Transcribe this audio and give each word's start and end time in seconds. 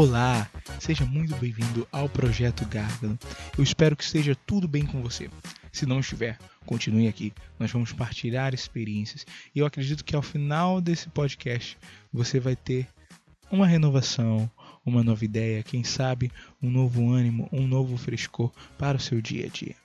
Olá, 0.00 0.50
seja 0.80 1.04
muito 1.04 1.36
bem-vindo 1.36 1.86
ao 1.92 2.08
Projeto 2.08 2.64
Gargano. 2.64 3.18
Eu 3.58 3.62
espero 3.62 3.94
que 3.94 4.02
esteja 4.02 4.34
tudo 4.34 4.66
bem 4.66 4.86
com 4.86 5.02
você. 5.02 5.28
Se 5.70 5.84
não 5.84 6.00
estiver, 6.00 6.38
continue 6.64 7.06
aqui. 7.06 7.34
Nós 7.58 7.70
vamos 7.70 7.92
partilhar 7.92 8.54
experiências 8.54 9.26
e 9.54 9.58
eu 9.58 9.66
acredito 9.66 10.02
que 10.02 10.16
ao 10.16 10.22
final 10.22 10.80
desse 10.80 11.10
podcast 11.10 11.76
você 12.10 12.40
vai 12.40 12.56
ter 12.56 12.88
uma 13.52 13.66
renovação, 13.66 14.50
uma 14.86 15.04
nova 15.04 15.22
ideia, 15.22 15.62
quem 15.62 15.84
sabe 15.84 16.32
um 16.62 16.70
novo 16.70 17.12
ânimo, 17.12 17.46
um 17.52 17.66
novo 17.66 17.98
frescor 17.98 18.50
para 18.78 18.96
o 18.96 19.00
seu 19.00 19.20
dia 19.20 19.44
a 19.44 19.48
dia. 19.50 19.76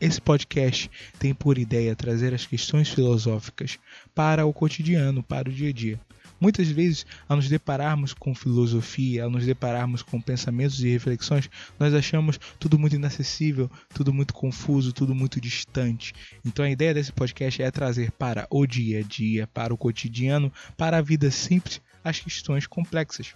Esse 0.00 0.20
podcast 0.20 0.88
tem 1.18 1.34
por 1.34 1.58
ideia 1.58 1.96
trazer 1.96 2.32
as 2.32 2.46
questões 2.46 2.88
filosóficas 2.88 3.76
para 4.14 4.46
o 4.46 4.52
cotidiano, 4.52 5.20
para 5.20 5.48
o 5.48 5.52
dia 5.52 5.70
a 5.70 5.72
dia. 5.72 6.00
Muitas 6.40 6.68
vezes, 6.68 7.04
ao 7.28 7.36
nos 7.36 7.48
depararmos 7.48 8.14
com 8.14 8.34
filosofia, 8.34 9.24
ao 9.24 9.30
nos 9.30 9.44
depararmos 9.44 10.02
com 10.02 10.20
pensamentos 10.20 10.82
e 10.82 10.88
reflexões, 10.88 11.50
nós 11.78 11.92
achamos 11.92 12.40
tudo 12.58 12.78
muito 12.78 12.96
inacessível, 12.96 13.70
tudo 13.92 14.12
muito 14.12 14.32
confuso, 14.32 14.92
tudo 14.92 15.14
muito 15.14 15.40
distante. 15.40 16.14
Então 16.44 16.64
a 16.64 16.70
ideia 16.70 16.94
desse 16.94 17.12
podcast 17.12 17.62
é 17.62 17.70
trazer 17.70 18.10
para 18.12 18.46
o 18.50 18.66
dia 18.66 19.00
a 19.00 19.02
dia, 19.02 19.46
para 19.46 19.74
o 19.74 19.76
cotidiano, 19.76 20.50
para 20.76 20.96
a 20.96 21.02
vida 21.02 21.30
simples, 21.30 21.80
as 22.02 22.18
questões 22.18 22.66
complexas. 22.66 23.34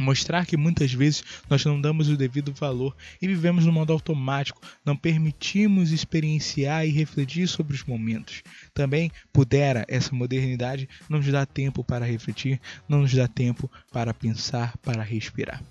Mostrar 0.00 0.46
que 0.46 0.56
muitas 0.56 0.92
vezes 0.92 1.22
nós 1.48 1.62
não 1.64 1.78
damos 1.78 2.08
o 2.08 2.16
devido 2.16 2.54
valor 2.54 2.96
e 3.20 3.26
vivemos 3.26 3.66
no 3.66 3.72
modo 3.72 3.92
automático, 3.92 4.60
não 4.82 4.96
permitimos 4.96 5.92
experienciar 5.92 6.86
e 6.86 6.90
refletir 6.90 7.46
sobre 7.46 7.74
os 7.74 7.84
momentos. 7.84 8.42
Também 8.72 9.12
pudera 9.30 9.84
essa 9.86 10.14
modernidade 10.14 10.88
não 11.08 11.18
nos 11.18 11.30
dá 11.30 11.44
tempo 11.44 11.84
para 11.84 12.06
refletir, 12.06 12.58
não 12.88 13.00
nos 13.02 13.12
dá 13.12 13.28
tempo 13.28 13.70
para 13.92 14.14
pensar, 14.14 14.74
para 14.78 15.02
respirar. 15.02 15.62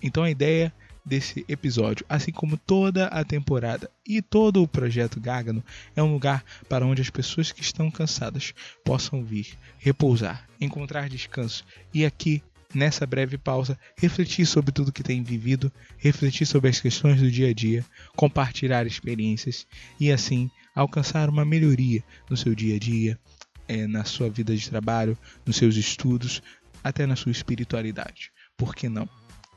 Então 0.00 0.22
a 0.22 0.30
ideia 0.30 0.72
desse 1.04 1.44
episódio, 1.48 2.06
assim 2.08 2.30
como 2.30 2.56
toda 2.56 3.08
a 3.08 3.24
temporada 3.24 3.90
e 4.06 4.22
todo 4.22 4.62
o 4.62 4.68
projeto 4.68 5.20
Gágano, 5.20 5.64
é 5.96 6.02
um 6.02 6.12
lugar 6.12 6.44
para 6.68 6.86
onde 6.86 7.02
as 7.02 7.10
pessoas 7.10 7.50
que 7.50 7.60
estão 7.60 7.90
cansadas 7.90 8.54
possam 8.84 9.24
vir, 9.24 9.58
repousar, 9.78 10.48
encontrar 10.60 11.08
descanso 11.08 11.64
e 11.92 12.04
aqui 12.04 12.40
nessa 12.74 13.06
breve 13.06 13.36
pausa, 13.38 13.78
refletir 13.96 14.46
sobre 14.46 14.72
tudo 14.72 14.92
que 14.92 15.02
tem 15.02 15.22
vivido, 15.22 15.70
refletir 15.98 16.46
sobre 16.46 16.70
as 16.70 16.80
questões 16.80 17.20
do 17.20 17.30
dia 17.30 17.50
a 17.50 17.54
dia, 17.54 17.84
compartilhar 18.16 18.86
experiências 18.86 19.66
e 19.98 20.10
assim 20.10 20.50
alcançar 20.74 21.28
uma 21.28 21.44
melhoria 21.44 22.02
no 22.30 22.36
seu 22.36 22.54
dia 22.54 22.76
a 22.76 22.78
dia, 22.78 23.18
é, 23.68 23.86
na 23.86 24.04
sua 24.04 24.28
vida 24.28 24.56
de 24.56 24.68
trabalho, 24.68 25.16
nos 25.44 25.56
seus 25.56 25.76
estudos, 25.76 26.42
até 26.82 27.06
na 27.06 27.16
sua 27.16 27.32
espiritualidade. 27.32 28.32
Por 28.56 28.74
que 28.74 28.88
não? 28.88 29.08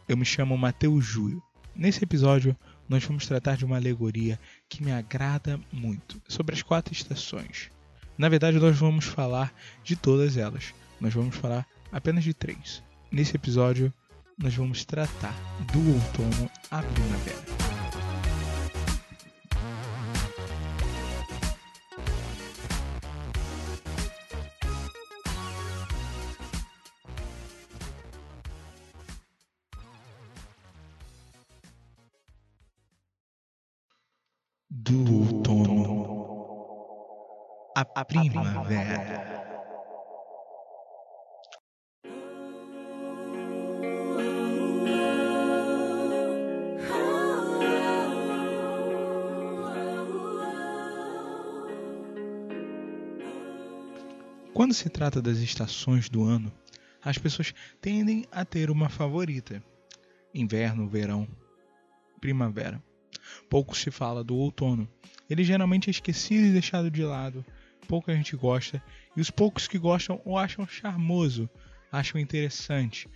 Eu 0.07 0.17
me 0.17 0.25
chamo 0.25 0.57
Mateus 0.57 1.05
Júlio. 1.05 1.41
Nesse 1.75 2.03
episódio, 2.03 2.55
nós 2.88 3.03
vamos 3.03 3.25
tratar 3.25 3.57
de 3.57 3.66
uma 3.66 3.77
alegoria 3.77 4.39
que 4.69 4.83
me 4.83 4.91
agrada 4.91 5.59
muito, 5.72 6.22
sobre 6.27 6.55
as 6.55 6.61
quatro 6.61 6.94
estações. 6.94 7.72
Na 8.17 8.29
verdade, 8.29 8.59
nós 8.59 8.77
vamos 8.77 9.05
falar 9.05 9.53
de 9.83 9.95
todas 9.95 10.38
elas. 10.38 10.73
Nós 11.02 11.13
vamos 11.13 11.35
falar 11.35 11.67
apenas 11.91 12.23
de 12.23 12.33
três. 12.33 12.81
Nesse 13.11 13.36
episódio, 13.36 13.94
nós 14.38 14.53
vamos 14.56 14.84
tratar 14.84 15.34
do 15.72 15.79
outono 15.94 16.50
à 16.69 16.81
primavera. 16.81 17.46
Do 34.69 35.13
outono 35.13 36.16
à 37.75 38.06
primavera. 38.06 39.54
Quando 54.55 54.73
se 54.73 54.88
trata 54.88 55.21
das 55.21 55.39
estações 55.39 56.07
do 56.07 56.23
ano, 56.23 56.49
as 57.03 57.17
pessoas 57.17 57.53
tendem 57.81 58.25
a 58.31 58.45
ter 58.45 58.71
uma 58.71 58.88
favorita: 58.88 59.61
inverno, 60.33 60.88
verão, 60.88 61.27
primavera. 62.21 62.81
Pouco 63.49 63.75
se 63.75 63.91
fala 63.91 64.23
do 64.23 64.33
outono. 64.33 64.88
Ele 65.29 65.43
geralmente 65.43 65.89
é 65.89 65.91
esquecido 65.91 66.45
e 66.45 66.53
deixado 66.53 66.89
de 66.89 67.03
lado. 67.03 67.45
Pouca 67.85 68.16
gente 68.16 68.33
gosta, 68.38 68.81
e 69.13 69.19
os 69.19 69.29
poucos 69.29 69.67
que 69.67 69.77
gostam 69.77 70.21
o 70.23 70.38
acham 70.38 70.66
charmoso, 70.66 71.49
acham 71.91 72.17
interessante. 72.17 73.09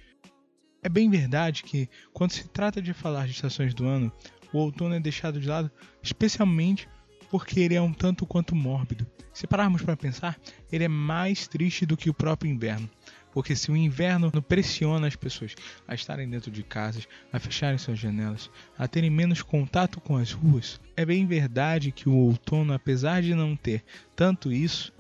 É 0.84 0.90
bem 0.90 1.10
verdade 1.10 1.64
que, 1.64 1.88
quando 2.12 2.32
se 2.32 2.50
trata 2.50 2.82
de 2.82 2.94
falar 2.94 3.28
de 3.28 3.32
estações 3.32 3.74
do 3.74 3.88
ano, 3.88 4.12
o 4.52 4.58
outono 4.58 4.94
é 4.94 5.00
deixado 5.00 5.40
de 5.40 5.48
lado, 5.48 5.72
especialmente 6.04 6.86
porque 7.30 7.60
ele 7.60 7.76
é 7.76 7.82
um 7.82 7.94
tanto 7.94 8.26
quanto 8.26 8.56
mórbido. 8.56 9.06
Se 9.34 9.48
pararmos 9.48 9.82
para 9.82 9.96
pensar, 9.96 10.40
ele 10.72 10.84
é 10.84 10.88
mais 10.88 11.48
triste 11.48 11.86
do 11.86 11.96
que 11.96 12.10
o 12.10 12.14
próprio 12.14 12.52
inverno. 12.52 12.90
Porque 13.32 13.56
se 13.56 13.72
o 13.72 13.78
inverno 13.78 14.32
pressiona 14.42 15.08
as 15.08 15.16
pessoas 15.16 15.56
a 15.88 15.94
estarem 15.94 16.28
dentro 16.28 16.50
de 16.50 16.64
casas, 16.64 17.08
a 17.32 17.40
fecharem 17.40 17.78
suas 17.78 18.00
janelas, 18.00 18.50
a 18.78 18.88
terem 18.88 19.10
menos 19.10 19.44
contato 19.44 20.02
com 20.02 20.18
as 20.18 20.32
ruas, 20.32 20.82
é 20.98 21.06
bem 21.06 21.28
verdade 21.28 21.92
que 21.92 22.10
o 22.10 22.16
outono, 22.16 22.74
apesar 22.74 23.22
de 23.22 23.36
não 23.36 23.56
ter 23.56 23.84
tanto 24.16 24.52
isso, 24.52 24.92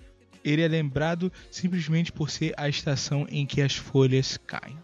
ele 0.44 0.62
é 0.62 0.68
lembrado 0.68 1.32
simplesmente 1.50 2.12
por 2.12 2.30
ser 2.30 2.54
a 2.56 2.70
estação 2.70 3.26
em 3.30 3.46
que 3.46 3.62
as 3.62 3.76
folhas 3.76 4.38
caem. 4.38 4.78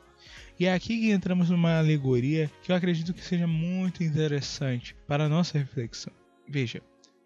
E 0.59 0.65
é 0.65 0.73
aqui 0.73 0.99
que 0.99 1.11
entramos 1.11 1.49
numa 1.49 1.77
alegoria 1.77 2.49
que 2.63 2.71
eu 2.71 2.75
acredito 2.75 3.13
que 3.13 3.23
seja 3.23 3.45
muito 3.45 4.03
interessante 4.03 4.95
para 5.07 5.25
a 5.25 5.29
nossa 5.29 5.57
reflexão. 5.57 6.13
Veja, 6.47 6.81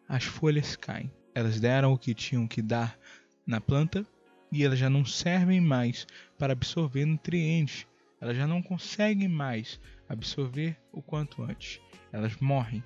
as 0.10 0.24
folhas 0.24 0.76
caem. 0.76 1.12
Elas 1.36 1.60
deram 1.60 1.94
o 1.94 1.98
que 1.98 2.16
tinham 2.16 2.48
que 2.48 2.64
dar 2.64 2.98
na 3.46 3.62
planta 3.62 4.04
e 4.52 4.66
elas 4.66 4.80
já 4.80 4.90
não 4.90 5.06
servem 5.06 5.62
mais 5.62 6.08
para 6.38 6.54
absorver 6.54 7.06
nutrientes. 7.06 7.86
Elas 8.20 8.36
já 8.36 8.48
não 8.48 8.62
conseguem 8.62 9.30
mais 9.30 9.80
absorver 10.10 10.76
o 10.92 11.02
quanto 11.02 11.44
antes. 11.44 11.80
Elas 12.12 12.36
morrem. 12.38 12.84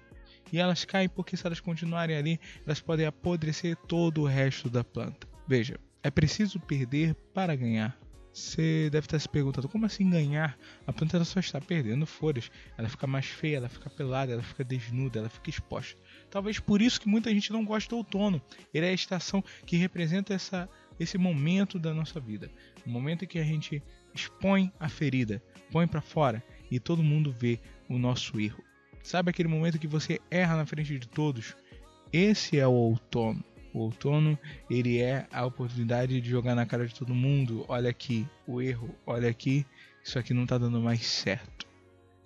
E 0.51 0.59
elas 0.59 0.83
caem 0.83 1.07
porque 1.07 1.37
se 1.37 1.47
elas 1.47 1.61
continuarem 1.61 2.17
ali, 2.17 2.39
elas 2.65 2.81
podem 2.81 3.05
apodrecer 3.05 3.77
todo 3.87 4.21
o 4.21 4.27
resto 4.27 4.69
da 4.69 4.83
planta. 4.83 5.25
Veja, 5.47 5.79
é 6.03 6.11
preciso 6.11 6.59
perder 6.59 7.15
para 7.33 7.55
ganhar. 7.55 7.97
Você 8.33 8.89
deve 8.89 9.05
estar 9.05 9.19
se 9.19 9.29
perguntando 9.29 9.69
como 9.69 9.85
assim 9.85 10.09
ganhar? 10.09 10.57
A 10.87 10.91
planta 10.91 11.23
só 11.23 11.39
está 11.39 11.61
perdendo 11.61 12.03
folhas, 12.07 12.49
ela 12.75 12.89
fica 12.89 13.05
mais 13.05 13.27
feia, 13.27 13.57
ela 13.57 13.69
fica 13.69 13.91
pelada, 13.91 14.33
ela 14.33 14.41
fica 14.41 14.63
desnuda, 14.63 15.19
ela 15.19 15.29
fica 15.29 15.51
exposta. 15.51 15.95
Talvez 16.31 16.59
por 16.59 16.81
isso 16.81 16.99
que 16.99 17.07
muita 17.07 17.29
gente 17.29 17.53
não 17.53 17.63
gosta 17.63 17.91
do 17.91 17.97
outono. 17.97 18.41
Ele 18.73 18.87
é 18.87 18.89
a 18.89 18.93
estação 18.93 19.43
que 19.67 19.77
representa 19.77 20.33
essa, 20.33 20.67
esse 20.99 21.15
momento 21.15 21.77
da 21.77 21.93
nossa 21.93 22.19
vida, 22.19 22.49
o 22.83 22.89
momento 22.89 23.23
em 23.23 23.27
que 23.27 23.37
a 23.37 23.43
gente 23.43 23.83
expõe 24.15 24.73
a 24.79 24.89
ferida, 24.89 25.39
põe 25.71 25.87
para 25.87 26.01
fora 26.01 26.43
e 26.71 26.79
todo 26.79 27.03
mundo 27.03 27.31
vê 27.31 27.59
o 27.87 27.99
nosso 27.99 28.39
erro. 28.39 28.63
Sabe 29.03 29.29
aquele 29.29 29.49
momento 29.49 29.77
que 29.77 29.87
você 29.87 30.19
erra 30.31 30.57
na 30.57 30.65
frente 30.65 30.97
de 30.97 31.07
todos? 31.07 31.55
Esse 32.11 32.57
é 32.57 32.65
o 32.65 32.71
outono. 32.71 33.43
O 33.73 33.79
outono, 33.79 34.37
ele 34.69 34.99
é 34.99 35.27
a 35.31 35.45
oportunidade 35.45 36.21
de 36.21 36.29
jogar 36.29 36.53
na 36.53 36.65
cara 36.65 36.85
de 36.85 36.93
todo 36.93 37.15
mundo. 37.15 37.65
Olha 37.67 37.89
aqui 37.89 38.27
o 38.45 38.61
erro, 38.61 38.93
olha 39.05 39.27
aqui, 39.27 39.65
isso 40.03 40.19
aqui 40.19 40.33
não 40.33 40.43
está 40.43 40.57
dando 40.57 40.79
mais 40.79 41.05
certo. 41.05 41.67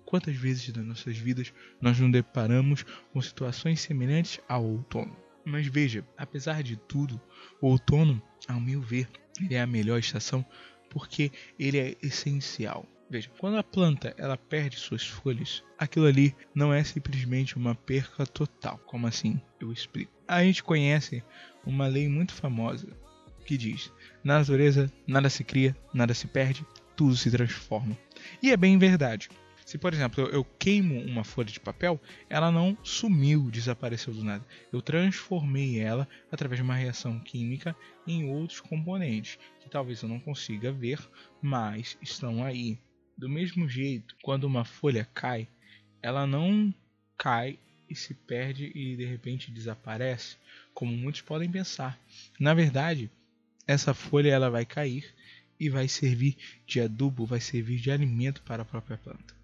Quantas 0.04 0.36
vezes 0.36 0.72
nas 0.74 0.84
nossas 0.84 1.16
vidas 1.16 1.52
nós 1.80 1.98
nos 1.98 2.12
deparamos 2.12 2.84
com 3.12 3.20
situações 3.22 3.80
semelhantes 3.80 4.40
ao 4.48 4.64
outono? 4.64 5.16
Mas 5.44 5.66
veja, 5.66 6.06
apesar 6.16 6.62
de 6.62 6.76
tudo, 6.76 7.20
o 7.60 7.68
outono, 7.68 8.22
ao 8.46 8.60
meu 8.60 8.82
ver, 8.82 9.08
ele 9.40 9.54
é 9.54 9.62
a 9.62 9.66
melhor 9.66 9.98
estação 9.98 10.44
porque 10.90 11.30
ele 11.58 11.78
é 11.78 11.96
essencial. 12.02 12.86
Veja, 13.10 13.30
quando 13.38 13.56
a 13.56 13.62
planta 13.62 14.14
ela 14.18 14.36
perde 14.36 14.76
suas 14.76 15.06
folhas, 15.06 15.64
aquilo 15.78 16.06
ali 16.06 16.36
não 16.54 16.74
é 16.74 16.84
simplesmente 16.84 17.56
uma 17.56 17.74
perca 17.74 18.26
total. 18.26 18.78
Como 18.86 19.06
assim? 19.06 19.40
Eu 19.58 19.72
explico. 19.72 20.12
A 20.26 20.42
gente 20.44 20.62
conhece 20.62 21.24
uma 21.64 21.86
lei 21.86 22.06
muito 22.06 22.34
famosa 22.34 22.86
que 23.46 23.56
diz: 23.56 23.90
na 24.22 24.38
natureza 24.38 24.92
nada 25.06 25.30
se 25.30 25.42
cria, 25.42 25.74
nada 25.94 26.12
se 26.12 26.26
perde, 26.26 26.66
tudo 26.94 27.16
se 27.16 27.30
transforma. 27.30 27.96
E 28.42 28.50
é 28.50 28.56
bem 28.56 28.76
verdade. 28.76 29.30
Se, 29.64 29.76
por 29.76 29.92
exemplo, 29.92 30.24
eu 30.24 30.44
queimo 30.58 30.98
uma 31.00 31.22
folha 31.22 31.48
de 31.50 31.60
papel, 31.60 32.00
ela 32.28 32.50
não 32.50 32.76
sumiu, 32.82 33.50
desapareceu 33.50 34.14
do 34.14 34.24
nada. 34.24 34.42
Eu 34.72 34.80
transformei 34.80 35.78
ela 35.78 36.08
através 36.32 36.58
de 36.58 36.62
uma 36.62 36.74
reação 36.74 37.20
química 37.20 37.76
em 38.06 38.30
outros 38.30 38.60
componentes 38.60 39.38
que 39.60 39.68
talvez 39.68 40.02
eu 40.02 40.08
não 40.08 40.18
consiga 40.20 40.72
ver, 40.72 40.98
mas 41.42 41.98
estão 42.00 42.42
aí. 42.42 42.78
Do 43.18 43.28
mesmo 43.28 43.68
jeito, 43.68 44.14
quando 44.22 44.44
uma 44.44 44.64
folha 44.64 45.04
cai, 45.12 45.48
ela 46.00 46.24
não 46.24 46.72
cai 47.16 47.58
e 47.90 47.94
se 47.96 48.14
perde 48.14 48.70
e 48.72 48.96
de 48.96 49.04
repente 49.04 49.50
desaparece, 49.50 50.36
como 50.72 50.96
muitos 50.96 51.22
podem 51.22 51.50
pensar. 51.50 51.98
Na 52.38 52.54
verdade, 52.54 53.10
essa 53.66 53.92
folha 53.92 54.30
ela 54.30 54.48
vai 54.48 54.64
cair 54.64 55.12
e 55.58 55.68
vai 55.68 55.88
servir 55.88 56.36
de 56.64 56.80
adubo, 56.80 57.26
vai 57.26 57.40
servir 57.40 57.80
de 57.80 57.90
alimento 57.90 58.40
para 58.42 58.62
a 58.62 58.64
própria 58.64 58.96
planta. 58.96 59.34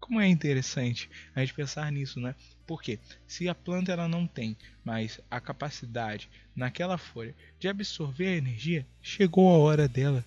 Como 0.00 0.18
é 0.18 0.26
interessante 0.26 1.10
a 1.34 1.40
gente 1.40 1.52
pensar 1.52 1.92
nisso, 1.92 2.18
né? 2.18 2.34
Porque 2.66 2.98
se 3.26 3.46
a 3.46 3.54
planta 3.54 3.92
ela 3.92 4.08
não 4.08 4.26
tem 4.26 4.56
mais 4.82 5.20
a 5.30 5.38
capacidade 5.38 6.30
naquela 6.54 6.96
folha 6.96 7.34
de 7.58 7.68
absorver 7.68 8.28
a 8.28 8.36
energia, 8.36 8.86
chegou 9.02 9.54
a 9.54 9.58
hora 9.58 9.86
dela, 9.86 10.24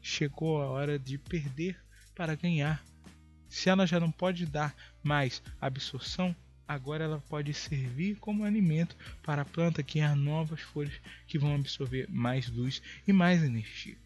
chegou 0.00 0.62
a 0.62 0.66
hora 0.66 1.00
de 1.00 1.18
perder 1.18 1.82
para 2.14 2.34
ganhar. 2.34 2.84
Se 3.48 3.68
ela 3.68 3.86
já 3.86 4.00
não 4.00 4.10
pode 4.10 4.46
dar 4.46 4.74
mais 5.02 5.42
absorção, 5.60 6.34
agora 6.66 7.04
ela 7.04 7.22
pode 7.28 7.52
servir 7.52 8.16
como 8.16 8.44
alimento 8.44 8.96
para 9.22 9.42
a 9.42 9.44
planta 9.44 9.82
criar 9.82 10.16
novas 10.16 10.60
folhas 10.60 10.94
que 11.26 11.38
vão 11.38 11.54
absorver 11.54 12.08
mais 12.08 12.48
luz 12.48 12.80
e 13.06 13.12
mais 13.12 13.42
energia. 13.42 13.96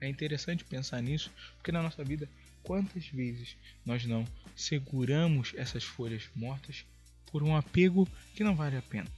É 0.00 0.08
interessante 0.08 0.64
pensar 0.64 1.00
nisso, 1.00 1.30
porque 1.56 1.72
na 1.72 1.82
nossa 1.82 2.02
vida, 2.04 2.28
quantas 2.62 3.06
vezes 3.06 3.56
nós 3.84 4.04
não 4.04 4.26
seguramos 4.56 5.52
essas 5.56 5.84
folhas 5.84 6.28
mortas 6.34 6.84
por 7.26 7.42
um 7.42 7.56
apego 7.56 8.06
que 8.34 8.44
não 8.44 8.54
vale 8.54 8.76
a 8.76 8.82
pena? 8.82 9.08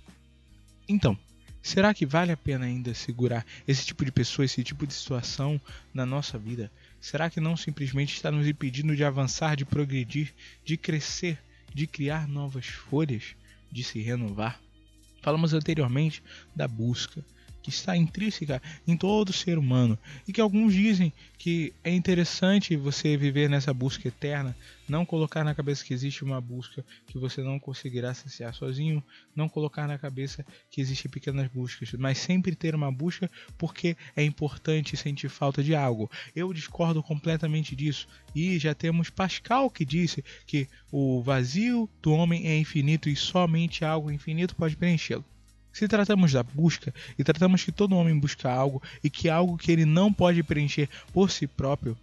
Então, 0.87 1.19
será 1.65 1.95
que 1.95 2.05
vale 2.05 2.31
a 2.31 2.37
pena 2.37 2.67
ainda 2.67 2.93
segurar 2.93 3.45
esse 3.67 3.87
tipo 3.87 4.05
de 4.05 4.13
pessoa, 4.13 4.45
esse 4.45 4.63
tipo 4.63 4.87
de 4.87 4.93
situação 4.93 5.59
na 5.95 6.05
nossa 6.05 6.39
vida? 6.39 6.71
Será 7.01 7.31
que 7.31 7.41
não 7.41 7.57
simplesmente 7.57 8.15
está 8.15 8.31
nos 8.31 8.47
impedindo 8.47 8.95
de 8.95 9.03
avançar, 9.03 9.57
de 9.57 9.65
progredir, 9.65 10.35
de 10.63 10.77
crescer, 10.77 11.39
de 11.75 11.87
criar 11.87 12.29
novas 12.29 12.67
folhas, 12.67 13.35
de 13.73 13.83
se 13.83 13.99
renovar? 14.01 14.61
Falamos 15.23 15.55
anteriormente 15.55 16.23
da 16.55 16.69
busca, 16.69 17.25
que 17.65 17.71
está 17.71 17.97
intrínseca 17.97 18.61
em 18.87 18.95
todo 18.95 19.33
ser 19.33 19.57
humano 19.57 19.99
e 20.29 20.33
que 20.35 20.41
alguns 20.41 20.75
dizem 20.75 21.11
que 21.39 21.73
é 21.83 21.91
interessante 21.91 22.77
você 22.77 23.17
viver 23.17 23.49
nessa 23.49 23.73
busca 23.73 24.07
eterna, 24.07 24.55
não 24.87 25.07
colocar 25.07 25.43
na 25.43 25.55
cabeça 25.55 25.83
que 25.83 25.95
existe 25.95 26.23
uma 26.23 26.43
busca 26.43 26.85
que 27.07 27.17
você 27.17 27.43
não 27.43 27.59
conseguirá 27.59 28.13
saciar 28.13 28.53
sozinho, 28.53 29.03
não 29.35 29.49
colocar 29.49 29.89
na 29.89 29.97
cabeça 29.97 30.45
que 30.71 30.79
existem 30.79 31.11
pequenas 31.11 31.49
buscas, 31.49 31.91
mas 31.95 32.19
sempre 32.19 32.55
ter 32.55 32.75
uma 32.75 32.93
busca 32.93 33.31
porque 33.57 33.97
é 34.15 34.23
importante 34.23 34.95
sentir 34.95 35.31
falta 35.31 35.63
de 35.63 35.75
algo. 35.75 36.11
Eu 36.37 36.53
discordo 36.53 37.03
completamente 37.03 37.75
disso 37.75 38.07
e 38.35 38.59
já 38.59 38.75
temos 38.75 39.09
Pascal 39.09 39.71
que 39.71 39.87
disse 39.87 40.23
que 40.47 40.69
o 40.93 41.23
vazio 41.23 41.89
do 42.03 42.13
homem 42.13 42.47
é 42.47 42.59
infinito 42.59 43.09
e 43.09 43.17
somente 43.17 43.87
algo 43.87 44.11
infinito 44.11 44.55
pode 44.55 44.77
preenchê-lo. 44.77 45.25
Se 45.75 45.89
tratamos 45.89 46.33
da 46.33 46.45
busca 46.45 46.95
e 47.19 47.25
tratamos 47.25 47.65
que 47.65 47.73
todo 47.73 47.97
homem 47.97 48.17
busca 48.17 48.49
algo 48.49 48.81
e 49.03 49.11
que 49.11 49.29
algo 49.29 49.59
que 49.59 49.73
ele 49.73 49.85
não 49.85 50.13
pode 50.13 50.41
preencher 50.41 50.89
por 51.13 51.33
si 51.33 51.49
próprio, 51.49 51.99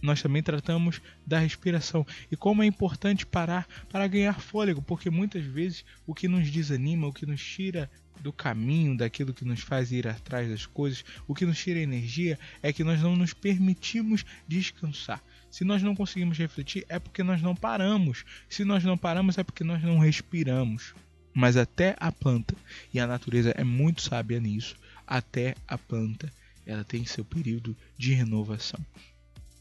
nós 0.00 0.22
também 0.22 0.40
tratamos 0.40 1.02
da 1.26 1.40
respiração 1.40 2.06
e 2.30 2.36
como 2.36 2.62
é 2.62 2.66
importante 2.66 3.26
parar 3.26 3.66
para 3.90 4.06
ganhar 4.06 4.40
fôlego, 4.40 4.80
porque 4.80 5.10
muitas 5.10 5.44
vezes 5.44 5.84
o 6.06 6.14
que 6.14 6.28
nos 6.28 6.48
desanima, 6.48 7.08
o 7.08 7.12
que 7.12 7.26
nos 7.26 7.44
tira 7.44 7.90
do 8.20 8.32
caminho, 8.32 8.96
daquilo 8.96 9.34
que 9.34 9.44
nos 9.44 9.62
faz 9.62 9.90
ir 9.90 10.06
atrás 10.06 10.48
das 10.48 10.64
coisas, 10.64 11.04
o 11.26 11.34
que 11.34 11.44
nos 11.44 11.58
tira 11.58 11.80
energia 11.80 12.38
é 12.62 12.72
que 12.72 12.84
nós 12.84 13.02
não 13.02 13.16
nos 13.16 13.34
permitimos 13.34 14.24
descansar. 14.46 15.20
Se 15.50 15.64
nós 15.64 15.82
não 15.82 15.96
conseguimos 15.96 16.38
refletir, 16.38 16.86
é 16.88 17.00
porque 17.00 17.24
nós 17.24 17.42
não 17.42 17.56
paramos. 17.56 18.24
Se 18.48 18.64
nós 18.64 18.84
não 18.84 18.96
paramos, 18.96 19.38
é 19.38 19.42
porque 19.42 19.64
nós 19.64 19.82
não 19.82 19.98
respiramos. 19.98 20.94
Mas 21.34 21.56
até 21.56 21.96
a 21.98 22.12
planta, 22.12 22.54
e 22.92 23.00
a 23.00 23.06
natureza 23.06 23.50
é 23.56 23.64
muito 23.64 24.02
sábia 24.02 24.38
nisso, 24.38 24.76
até 25.06 25.54
a 25.66 25.78
planta 25.78 26.32
ela 26.66 26.84
tem 26.84 27.04
seu 27.04 27.24
período 27.24 27.76
de 27.96 28.12
renovação. 28.14 28.84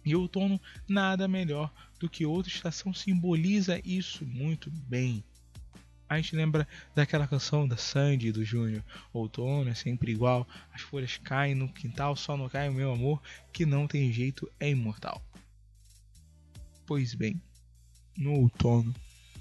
E 0.06 0.16
o 0.16 0.22
outono 0.22 0.60
nada 0.88 1.28
melhor 1.28 1.72
do 2.00 2.10
que 2.10 2.26
outra 2.26 2.52
estação 2.52 2.94
simboliza 2.94 3.82
isso 3.86 4.26
muito 4.26 4.70
bem. 4.70 5.24
A 6.10 6.18
gente 6.18 6.36
lembra 6.36 6.68
daquela 6.94 7.28
canção 7.28 7.68
da 7.68 7.78
Sandy 7.78 8.34
do 8.34 8.44
Júnior. 8.44 8.84
Outono 9.14 9.70
é 9.70 9.74
sempre 9.74 10.12
igual, 10.12 10.46
as 10.74 10.82
folhas 10.82 11.18
caem 11.18 11.56
no 11.56 11.72
quintal, 11.72 12.16
só 12.18 12.36
não 12.36 12.50
cai 12.50 12.68
o 12.68 12.74
meu 12.74 12.92
amor, 12.92 13.22
que 13.54 13.66
não 13.66 13.88
tem 13.88 14.12
jeito, 14.12 14.52
é 14.60 14.70
imortal. 14.70 15.24
Pois 16.86 17.14
bem, 17.14 17.42
no 18.18 18.34
outono 18.34 18.94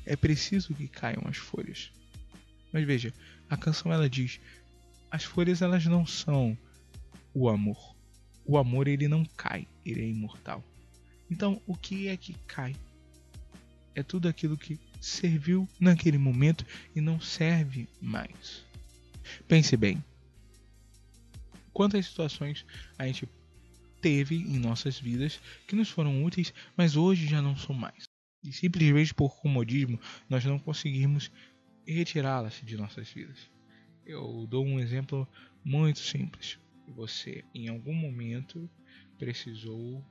é 0.06 0.14
preciso 0.14 0.74
que 0.74 0.86
caiam 0.86 1.24
as 1.26 1.36
folhas. 1.36 1.90
Mas 2.72 2.84
veja, 2.86 3.12
a 3.48 3.56
canção 3.56 3.92
ela 3.92 4.08
diz: 4.08 4.40
as 5.10 5.24
folhas 5.24 5.62
elas 5.62 5.84
não 5.86 6.06
são 6.06 6.56
o 7.34 7.48
amor. 7.48 7.94
O 8.44 8.56
amor 8.56 8.88
ele 8.88 9.08
não 9.08 9.24
cai, 9.24 9.66
ele 9.84 10.02
é 10.02 10.08
imortal. 10.08 10.62
Então, 11.30 11.60
o 11.66 11.76
que 11.76 12.08
é 12.08 12.16
que 12.16 12.34
cai? 12.46 12.74
É 13.94 14.02
tudo 14.02 14.28
aquilo 14.28 14.56
que 14.56 14.78
serviu 15.00 15.68
naquele 15.78 16.18
momento 16.18 16.64
e 16.94 17.00
não 17.00 17.20
serve 17.20 17.88
mais. 18.00 18.64
Pense 19.46 19.76
bem. 19.76 20.02
Quantas 21.72 22.06
situações 22.06 22.64
a 22.98 23.06
gente 23.06 23.28
teve 24.00 24.36
em 24.36 24.58
nossas 24.58 24.98
vidas 24.98 25.40
que 25.66 25.76
nos 25.76 25.88
foram 25.88 26.24
úteis, 26.24 26.52
mas 26.76 26.96
hoje 26.96 27.26
já 27.26 27.40
não 27.40 27.56
são 27.56 27.74
mais. 27.74 28.04
E 28.42 28.52
simplesmente 28.52 29.14
por 29.14 29.36
comodismo 29.40 30.00
nós 30.28 30.44
não 30.44 30.58
conseguimos 30.58 31.30
e 31.86 31.92
retirá-las 31.92 32.60
de 32.64 32.76
nossas 32.76 33.08
vidas. 33.10 33.50
Eu 34.04 34.46
dou 34.48 34.64
um 34.64 34.80
exemplo 34.80 35.26
muito 35.64 35.98
simples. 35.98 36.58
Você, 36.88 37.44
em 37.54 37.68
algum 37.68 37.94
momento, 37.94 38.68
precisou 39.18 40.04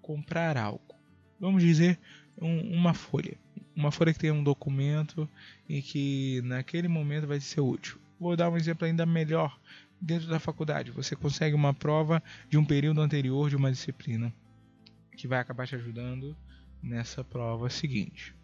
comprar 0.00 0.56
algo. 0.56 0.94
Vamos 1.38 1.62
dizer 1.62 1.98
um, 2.40 2.74
uma 2.74 2.94
folha. 2.94 3.38
Uma 3.74 3.90
folha 3.90 4.12
que 4.12 4.18
tem 4.18 4.30
um 4.30 4.44
documento 4.44 5.28
e 5.68 5.80
que 5.80 6.42
naquele 6.44 6.88
momento 6.88 7.26
vai 7.26 7.40
ser 7.40 7.60
útil. 7.60 7.98
Vou 8.18 8.36
dar 8.36 8.50
um 8.50 8.56
exemplo 8.56 8.86
ainda 8.86 9.06
melhor. 9.06 9.58
Dentro 10.00 10.28
da 10.28 10.38
faculdade, 10.38 10.90
você 10.90 11.14
consegue 11.14 11.54
uma 11.54 11.74
prova 11.74 12.22
de 12.48 12.56
um 12.56 12.64
período 12.64 13.00
anterior 13.00 13.48
de 13.48 13.56
uma 13.56 13.70
disciplina 13.70 14.32
que 15.16 15.28
vai 15.28 15.38
acabar 15.38 15.66
te 15.66 15.74
ajudando 15.74 16.36
nessa 16.82 17.22
prova 17.22 17.68
seguinte. 17.68 18.34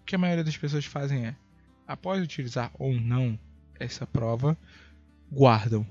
O 0.00 0.04
que 0.04 0.14
a 0.14 0.18
maioria 0.18 0.44
das 0.44 0.56
pessoas 0.56 0.84
fazem 0.84 1.26
é 1.26 1.36
após 1.86 2.22
utilizar 2.22 2.70
ou 2.78 2.94
não 2.94 3.38
essa 3.78 4.06
prova, 4.06 4.56
guardam 5.30 5.86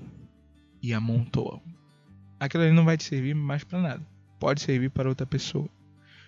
e 0.82 0.92
amontoam. 0.92 1.62
Aquilo 2.38 2.64
ali 2.64 2.72
não 2.72 2.84
vai 2.84 2.96
te 2.96 3.04
servir 3.04 3.34
mais 3.34 3.64
para 3.64 3.80
nada. 3.80 4.06
Pode 4.38 4.60
servir 4.60 4.90
para 4.90 5.08
outra 5.08 5.26
pessoa, 5.26 5.68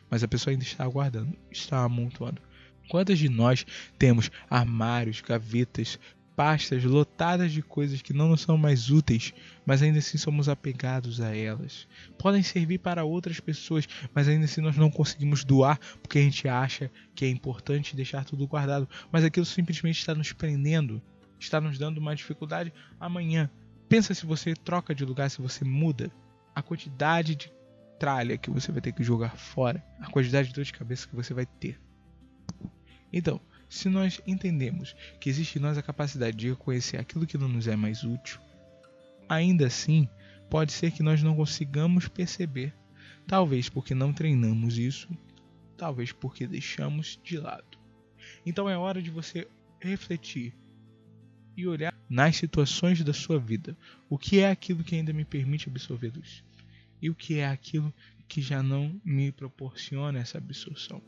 mas 0.09 0.23
a 0.23 0.29
pessoa 0.29 0.53
ainda 0.53 0.65
está 0.65 0.85
aguardando, 0.85 1.37
está 1.51 1.83
amontoando. 1.83 2.41
Quantas 2.89 3.19
de 3.19 3.29
nós 3.29 3.67
temos 3.99 4.31
armários, 4.49 5.21
gavetas, 5.21 5.99
pastas 6.37 6.85
lotadas 6.85 7.51
de 7.51 7.63
coisas 7.63 8.03
que 8.03 8.13
não 8.13 8.29
nos 8.29 8.43
são 8.43 8.59
mais 8.59 8.91
úteis, 8.91 9.33
mas 9.65 9.83
ainda 9.83 9.99
assim 9.99 10.19
somos 10.19 10.49
apegados 10.49 11.19
a 11.21 11.35
elas. 11.35 11.89
Podem 12.19 12.43
servir 12.43 12.79
para 12.79 13.03
outras 13.05 13.41
pessoas, 13.41 13.89
mas 14.15 14.29
ainda 14.29 14.45
assim 14.45 14.61
nós 14.61 14.77
não 14.77 14.91
conseguimos 14.91 15.43
doar 15.43 15.81
porque 16.03 16.19
a 16.19 16.23
gente 16.23 16.47
acha 16.47 16.91
que 17.15 17.25
é 17.25 17.29
importante 17.29 17.97
deixar 17.97 18.25
tudo 18.25 18.47
guardado, 18.47 18.87
mas 19.11 19.25
aquilo 19.25 19.47
simplesmente 19.47 19.99
está 19.99 20.15
nos 20.15 20.33
prendendo, 20.33 21.03
está 21.41 21.59
nos 21.59 21.79
dando 21.79 21.99
uma 21.99 22.15
dificuldade 22.15 22.73
amanhã. 23.01 23.51
Pensa 23.89 24.13
se 24.13 24.27
você 24.27 24.55
troca 24.55 24.95
de 24.95 25.05
lugar, 25.05 25.31
se 25.31 25.41
você 25.41 25.65
muda, 25.65 26.13
a 26.55 26.61
quantidade 26.61 27.35
de 27.35 27.53
tralha 27.99 28.37
que 28.37 28.51
você 28.51 28.71
vai 28.71 28.83
ter 28.83 28.93
que 28.93 29.03
jogar 29.03 29.37
fora, 29.37 29.83
a 30.01 30.11
quantidade 30.11 30.49
de 30.49 30.55
dor 30.55 30.65
de 30.65 30.73
cabeça 30.73 31.09
que 31.09 31.17
você 31.17 31.33
vai 31.33 31.47
ter. 31.47 31.81
Então, 33.11 33.41
se 33.69 33.89
nós 33.89 34.21
entendemos 34.27 34.95
que 35.21 35.29
existe 35.29 35.59
em 35.59 35.63
nós 35.63 35.77
a 35.77 35.83
capacidade 35.83 36.37
de 36.37 36.49
reconhecer 36.51 36.99
aquilo 36.99 37.27
que 37.27 37.39
não 37.39 37.49
nos 37.49 37.67
é 37.67 37.77
mais 37.77 38.05
útil, 38.05 38.41
ainda 39.29 39.67
assim 39.67 40.09
pode 40.49 40.73
ser 40.73 40.93
que 40.93 41.03
nós 41.03 41.23
não 41.23 41.35
consigamos 41.35 42.09
perceber, 42.09 42.75
talvez 43.27 43.69
porque 43.69 43.95
não 43.95 44.13
treinamos 44.13 44.79
isso, 44.79 45.09
talvez 45.77 46.13
porque 46.13 46.47
deixamos 46.47 47.19
de 47.23 47.39
lado. 47.39 47.79
Então 48.45 48.69
é 48.69 48.77
hora 48.77 49.03
de 49.03 49.11
você 49.11 49.49
refletir 49.81 50.55
e 51.57 51.67
olhar 51.67 51.95
nas 52.09 52.37
situações 52.37 53.03
da 53.03 53.13
sua 53.13 53.39
vida 53.39 53.77
o 54.09 54.19
que 54.19 54.41
é 54.41 54.51
aquilo 54.51 54.85
que 54.85 54.95
ainda 54.95 55.13
me 55.13 55.25
permite 55.25 55.69
absorver 55.69 56.13
luz 56.15 56.45
e 57.01 57.11
o 57.11 57.15
que 57.15 57.39
é 57.39 57.47
aquilo 57.47 57.93
que 58.29 58.41
já 58.41 58.63
não 58.63 59.01
me 59.05 59.33
proporciona 59.33 60.19
essa 60.19 60.39
absorção. 60.39 61.03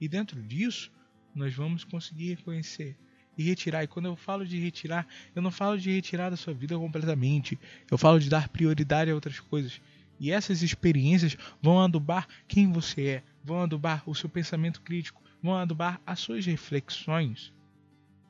E 0.00 0.08
dentro 0.08 0.42
disso, 0.42 0.90
nós 1.34 1.54
vamos 1.54 1.84
conseguir 1.84 2.34
reconhecer 2.34 2.96
e 3.36 3.42
retirar. 3.42 3.84
E 3.84 3.86
quando 3.86 4.06
eu 4.06 4.16
falo 4.16 4.46
de 4.46 4.58
retirar, 4.58 5.06
eu 5.34 5.42
não 5.42 5.50
falo 5.50 5.78
de 5.78 5.90
retirar 5.90 6.30
da 6.30 6.36
sua 6.36 6.54
vida 6.54 6.76
completamente. 6.76 7.58
Eu 7.90 7.98
falo 7.98 8.18
de 8.18 8.28
dar 8.28 8.48
prioridade 8.48 9.10
a 9.10 9.14
outras 9.14 9.40
coisas. 9.40 9.80
E 10.20 10.30
essas 10.30 10.62
experiências 10.62 11.36
vão 11.60 11.80
adubar 11.80 12.28
quem 12.46 12.70
você 12.70 13.06
é, 13.06 13.22
vão 13.42 13.62
adubar 13.62 14.02
o 14.06 14.14
seu 14.14 14.28
pensamento 14.28 14.80
crítico, 14.80 15.22
vão 15.42 15.56
adubar 15.56 16.00
as 16.06 16.20
suas 16.20 16.46
reflexões. 16.46 17.52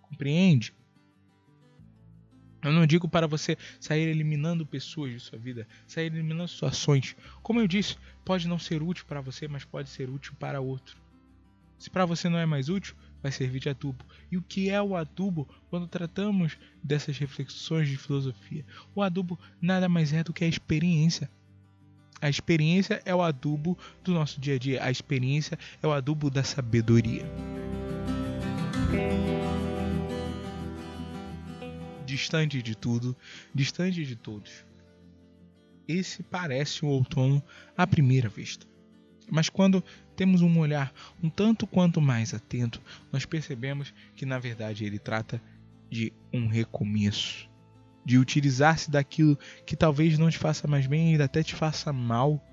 Compreende? 0.00 0.72
Eu 2.62 2.70
não 2.72 2.86
digo 2.86 3.08
para 3.08 3.26
você 3.26 3.58
sair 3.80 4.08
eliminando 4.08 4.64
pessoas 4.64 5.10
de 5.10 5.20
sua 5.20 5.38
vida, 5.38 5.66
sair 5.86 6.06
eliminando 6.06 6.48
situações. 6.48 7.16
Como 7.42 7.60
eu 7.60 7.66
disse, 7.66 7.96
pode 8.24 8.46
não 8.46 8.58
ser 8.58 8.82
útil 8.82 9.04
para 9.04 9.20
você, 9.20 9.48
mas 9.48 9.64
pode 9.64 9.88
ser 9.88 10.08
útil 10.08 10.32
para 10.38 10.60
outro. 10.60 11.01
Se 11.82 11.90
para 11.90 12.06
você 12.06 12.28
não 12.28 12.38
é 12.38 12.46
mais 12.46 12.68
útil, 12.68 12.94
vai 13.20 13.32
servir 13.32 13.58
de 13.58 13.68
adubo. 13.68 14.04
E 14.30 14.36
o 14.36 14.42
que 14.42 14.70
é 14.70 14.80
o 14.80 14.94
adubo 14.94 15.48
quando 15.68 15.88
tratamos 15.88 16.56
dessas 16.80 17.18
reflexões 17.18 17.88
de 17.88 17.96
filosofia? 17.96 18.64
O 18.94 19.02
adubo 19.02 19.36
nada 19.60 19.88
mais 19.88 20.12
é 20.12 20.22
do 20.22 20.32
que 20.32 20.44
a 20.44 20.46
experiência. 20.46 21.28
A 22.20 22.30
experiência 22.30 23.02
é 23.04 23.12
o 23.12 23.20
adubo 23.20 23.76
do 24.04 24.12
nosso 24.12 24.40
dia 24.40 24.54
a 24.54 24.58
dia. 24.60 24.84
A 24.84 24.92
experiência 24.92 25.58
é 25.82 25.86
o 25.88 25.90
adubo 25.90 26.30
da 26.30 26.44
sabedoria 26.44 27.26
distante 32.06 32.62
de 32.62 32.76
tudo, 32.76 33.16
distante 33.52 34.04
de 34.04 34.14
todos. 34.14 34.64
Esse 35.88 36.22
parece 36.22 36.84
o 36.84 36.88
outono 36.88 37.42
à 37.76 37.88
primeira 37.88 38.28
vista. 38.28 38.71
Mas 39.32 39.48
quando 39.48 39.82
temos 40.14 40.42
um 40.42 40.58
olhar 40.58 40.92
um 41.22 41.30
tanto 41.30 41.66
quanto 41.66 42.02
mais 42.02 42.34
atento, 42.34 42.82
nós 43.10 43.24
percebemos 43.24 43.94
que 44.14 44.26
na 44.26 44.38
verdade 44.38 44.84
ele 44.84 44.98
trata 44.98 45.40
de 45.90 46.12
um 46.30 46.48
recomeço, 46.48 47.48
de 48.04 48.18
utilizar-se 48.18 48.90
daquilo 48.90 49.38
que 49.64 49.74
talvez 49.74 50.18
não 50.18 50.28
te 50.28 50.36
faça 50.36 50.68
mais 50.68 50.86
bem 50.86 51.16
e 51.16 51.22
até 51.22 51.42
te 51.42 51.54
faça 51.54 51.90
mal 51.94 52.46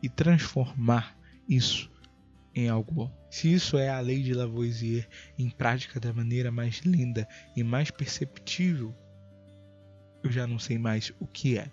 e 0.00 0.08
transformar 0.08 1.18
isso 1.48 1.90
em 2.54 2.68
algo 2.68 2.94
bom. 2.94 3.26
Se 3.28 3.52
isso 3.52 3.76
é 3.76 3.88
a 3.88 3.98
lei 3.98 4.22
de 4.22 4.34
Lavoisier 4.34 5.08
em 5.36 5.50
prática 5.50 5.98
da 5.98 6.12
maneira 6.12 6.52
mais 6.52 6.76
linda 6.84 7.26
e 7.56 7.64
mais 7.64 7.90
perceptível, 7.90 8.94
eu 10.22 10.30
já 10.30 10.46
não 10.46 10.60
sei 10.60 10.78
mais 10.78 11.12
o 11.18 11.26
que 11.26 11.58
é. 11.58 11.68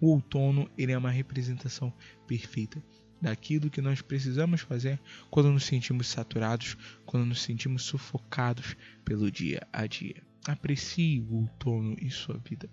O 0.00 0.08
outono 0.08 0.70
ele 0.76 0.92
é 0.92 0.98
uma 0.98 1.10
representação 1.10 1.92
perfeita 2.26 2.82
daquilo 3.20 3.70
que 3.70 3.80
nós 3.80 4.02
precisamos 4.02 4.60
fazer 4.60 5.00
quando 5.30 5.50
nos 5.50 5.64
sentimos 5.64 6.08
saturados, 6.08 6.76
quando 7.06 7.26
nos 7.26 7.42
sentimos 7.42 7.82
sufocados 7.84 8.76
pelo 9.04 9.30
dia 9.30 9.66
a 9.72 9.86
dia. 9.86 10.22
Aprecie 10.46 11.20
o 11.20 11.34
outono 11.34 11.96
em 12.00 12.10
sua 12.10 12.38
vida. 12.38 12.68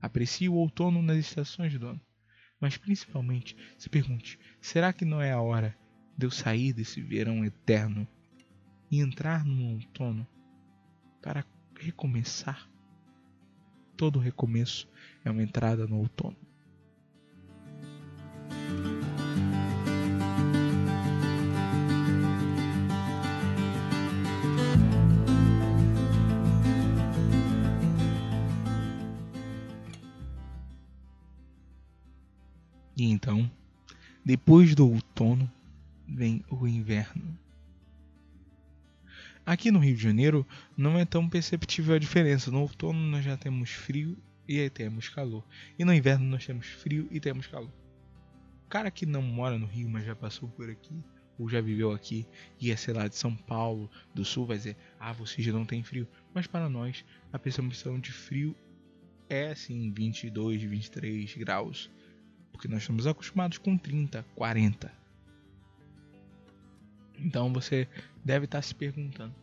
Aprecie 0.00 0.48
o 0.48 0.54
outono 0.54 1.02
nas 1.02 1.16
estações 1.16 1.78
do 1.78 1.86
ano. 1.86 2.00
Mas 2.60 2.76
principalmente, 2.76 3.56
se 3.78 3.88
pergunte: 3.88 4.38
será 4.60 4.92
que 4.92 5.04
não 5.04 5.22
é 5.22 5.32
a 5.32 5.40
hora 5.40 5.76
de 6.18 6.26
eu 6.26 6.30
sair 6.30 6.72
desse 6.72 7.00
verão 7.00 7.44
eterno 7.44 8.06
e 8.90 9.00
entrar 9.00 9.44
no 9.44 9.74
outono 9.74 10.26
para 11.22 11.44
recomeçar. 11.78 12.68
Todo 13.98 14.20
recomeço 14.20 14.88
é 15.24 15.30
uma 15.30 15.42
entrada 15.42 15.84
no 15.84 15.98
outono. 15.98 16.36
E 32.96 33.04
então, 33.04 33.50
depois 34.24 34.76
do 34.76 34.88
outono, 34.88 35.50
vem 36.06 36.44
o 36.48 36.68
inverno. 36.68 37.36
Aqui 39.48 39.70
no 39.70 39.78
Rio 39.78 39.96
de 39.96 40.02
Janeiro 40.02 40.46
não 40.76 40.98
é 40.98 41.06
tão 41.06 41.26
perceptível 41.26 41.94
a 41.94 41.98
diferença. 41.98 42.50
No 42.50 42.60
outono 42.60 42.98
nós 42.98 43.24
já 43.24 43.34
temos 43.34 43.70
frio 43.70 44.14
e 44.46 44.68
temos 44.68 45.08
calor. 45.08 45.42
E 45.78 45.86
no 45.86 45.94
inverno 45.94 46.26
nós 46.26 46.44
temos 46.44 46.66
frio 46.66 47.08
e 47.10 47.18
temos 47.18 47.46
calor. 47.46 47.72
O 48.66 48.68
cara 48.68 48.90
que 48.90 49.06
não 49.06 49.22
mora 49.22 49.58
no 49.58 49.64
Rio, 49.64 49.88
mas 49.88 50.04
já 50.04 50.14
passou 50.14 50.50
por 50.50 50.68
aqui, 50.68 51.02
ou 51.38 51.48
já 51.48 51.62
viveu 51.62 51.92
aqui, 51.92 52.26
e 52.60 52.70
é, 52.70 52.76
sei 52.76 52.92
lá, 52.92 53.08
de 53.08 53.16
São 53.16 53.34
Paulo, 53.34 53.90
do 54.14 54.22
Sul, 54.22 54.44
vai 54.44 54.58
dizer: 54.58 54.76
Ah, 55.00 55.14
você 55.14 55.40
já 55.40 55.50
não 55.50 55.64
tem 55.64 55.82
frio. 55.82 56.06
Mas 56.34 56.46
para 56.46 56.68
nós, 56.68 57.02
a 57.32 57.38
percepção 57.38 57.98
de 57.98 58.12
frio 58.12 58.54
é 59.30 59.52
assim, 59.52 59.90
22, 59.94 60.62
23 60.62 61.34
graus. 61.36 61.90
Porque 62.52 62.68
nós 62.68 62.82
estamos 62.82 63.06
acostumados 63.06 63.56
com 63.56 63.78
30, 63.78 64.26
40. 64.34 64.97
Então 67.18 67.52
você 67.52 67.88
deve 68.24 68.44
estar 68.44 68.62
se 68.62 68.74
perguntando: 68.74 69.34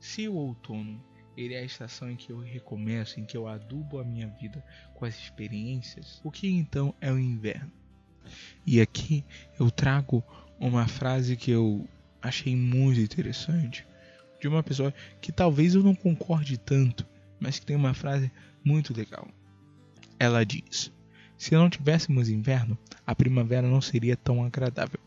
se 0.00 0.28
o 0.28 0.34
outono 0.34 1.02
ele 1.36 1.54
é 1.54 1.60
a 1.60 1.64
estação 1.64 2.10
em 2.10 2.16
que 2.16 2.32
eu 2.32 2.40
recomeço, 2.40 3.20
em 3.20 3.24
que 3.24 3.36
eu 3.36 3.46
adubo 3.46 4.00
a 4.00 4.04
minha 4.04 4.26
vida 4.26 4.64
com 4.94 5.04
as 5.04 5.16
experiências, 5.16 6.20
o 6.24 6.30
que 6.30 6.48
então 6.48 6.92
é 7.00 7.12
o 7.12 7.18
inverno? 7.18 7.70
E 8.66 8.80
aqui 8.80 9.24
eu 9.58 9.70
trago 9.70 10.22
uma 10.58 10.88
frase 10.88 11.36
que 11.36 11.50
eu 11.50 11.88
achei 12.20 12.56
muito 12.56 13.00
interessante 13.00 13.86
de 14.40 14.48
uma 14.48 14.62
pessoa 14.62 14.92
que 15.20 15.32
talvez 15.32 15.74
eu 15.74 15.82
não 15.82 15.94
concorde 15.94 16.58
tanto, 16.58 17.06
mas 17.40 17.58
que 17.58 17.66
tem 17.66 17.76
uma 17.76 17.94
frase 17.94 18.30
muito 18.64 18.96
legal. 18.96 19.28
Ela 20.18 20.44
diz: 20.44 20.92
Se 21.36 21.54
não 21.54 21.70
tivéssemos 21.70 22.28
inverno, 22.28 22.76
a 23.06 23.14
primavera 23.14 23.68
não 23.68 23.80
seria 23.80 24.16
tão 24.16 24.44
agradável. 24.44 25.00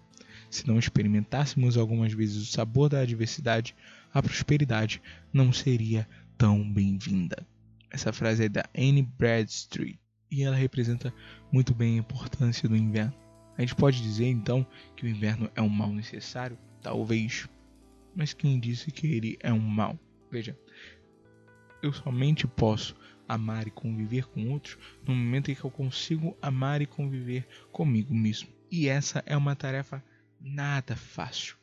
Se 0.51 0.67
não 0.67 0.77
experimentássemos 0.77 1.77
algumas 1.77 2.11
vezes 2.11 2.35
o 2.35 2.51
sabor 2.51 2.89
da 2.89 2.99
adversidade, 2.99 3.73
a 4.13 4.21
prosperidade 4.21 5.01
não 5.31 5.53
seria 5.53 6.05
tão 6.37 6.69
bem-vinda. 6.69 7.47
Essa 7.89 8.11
frase 8.11 8.43
é 8.43 8.49
da 8.49 8.65
Anne 8.77 9.01
Bradstreet 9.01 9.97
e 10.29 10.43
ela 10.43 10.55
representa 10.57 11.13
muito 11.53 11.73
bem 11.73 11.95
a 11.95 11.99
importância 11.99 12.67
do 12.67 12.75
inverno. 12.75 13.15
A 13.57 13.61
gente 13.61 13.75
pode 13.75 14.01
dizer 14.01 14.25
então 14.25 14.67
que 14.93 15.05
o 15.05 15.07
inverno 15.07 15.49
é 15.55 15.61
um 15.61 15.69
mal 15.69 15.89
necessário? 15.93 16.57
Talvez. 16.81 17.47
Mas 18.13 18.33
quem 18.33 18.59
disse 18.59 18.91
que 18.91 19.07
ele 19.07 19.37
é 19.39 19.53
um 19.53 19.59
mal? 19.59 19.97
Veja, 20.29 20.57
eu 21.81 21.93
somente 21.93 22.45
posso 22.45 22.93
amar 23.25 23.67
e 23.67 23.71
conviver 23.71 24.25
com 24.27 24.49
outros 24.49 24.77
no 25.07 25.15
momento 25.15 25.49
em 25.49 25.55
que 25.55 25.63
eu 25.63 25.71
consigo 25.71 26.37
amar 26.41 26.81
e 26.81 26.85
conviver 26.85 27.47
comigo 27.71 28.13
mesmo. 28.13 28.49
E 28.69 28.89
essa 28.89 29.23
é 29.25 29.37
uma 29.37 29.55
tarefa 29.55 30.03
nada 30.41 30.95
fácil. 30.95 31.55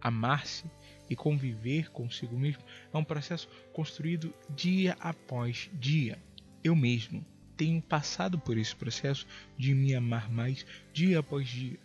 Amar-se 0.00 0.64
e 1.10 1.16
conviver 1.16 1.90
consigo 1.90 2.38
mesmo 2.38 2.62
é 2.92 2.96
um 2.96 3.04
processo 3.04 3.48
construído 3.72 4.32
dia 4.50 4.96
após 5.00 5.70
dia. 5.74 6.22
Eu 6.62 6.76
mesmo 6.76 7.24
tenho 7.56 7.82
passado 7.82 8.38
por 8.38 8.56
esse 8.56 8.74
processo 8.74 9.26
de 9.56 9.74
me 9.74 9.94
amar 9.94 10.30
mais 10.30 10.64
dia 10.92 11.18
após 11.18 11.48
dia, 11.48 11.78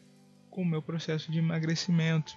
com 0.50 0.62
o 0.62 0.66
meu 0.66 0.82
processo 0.82 1.32
de 1.32 1.40
emagrecimento. 1.40 2.34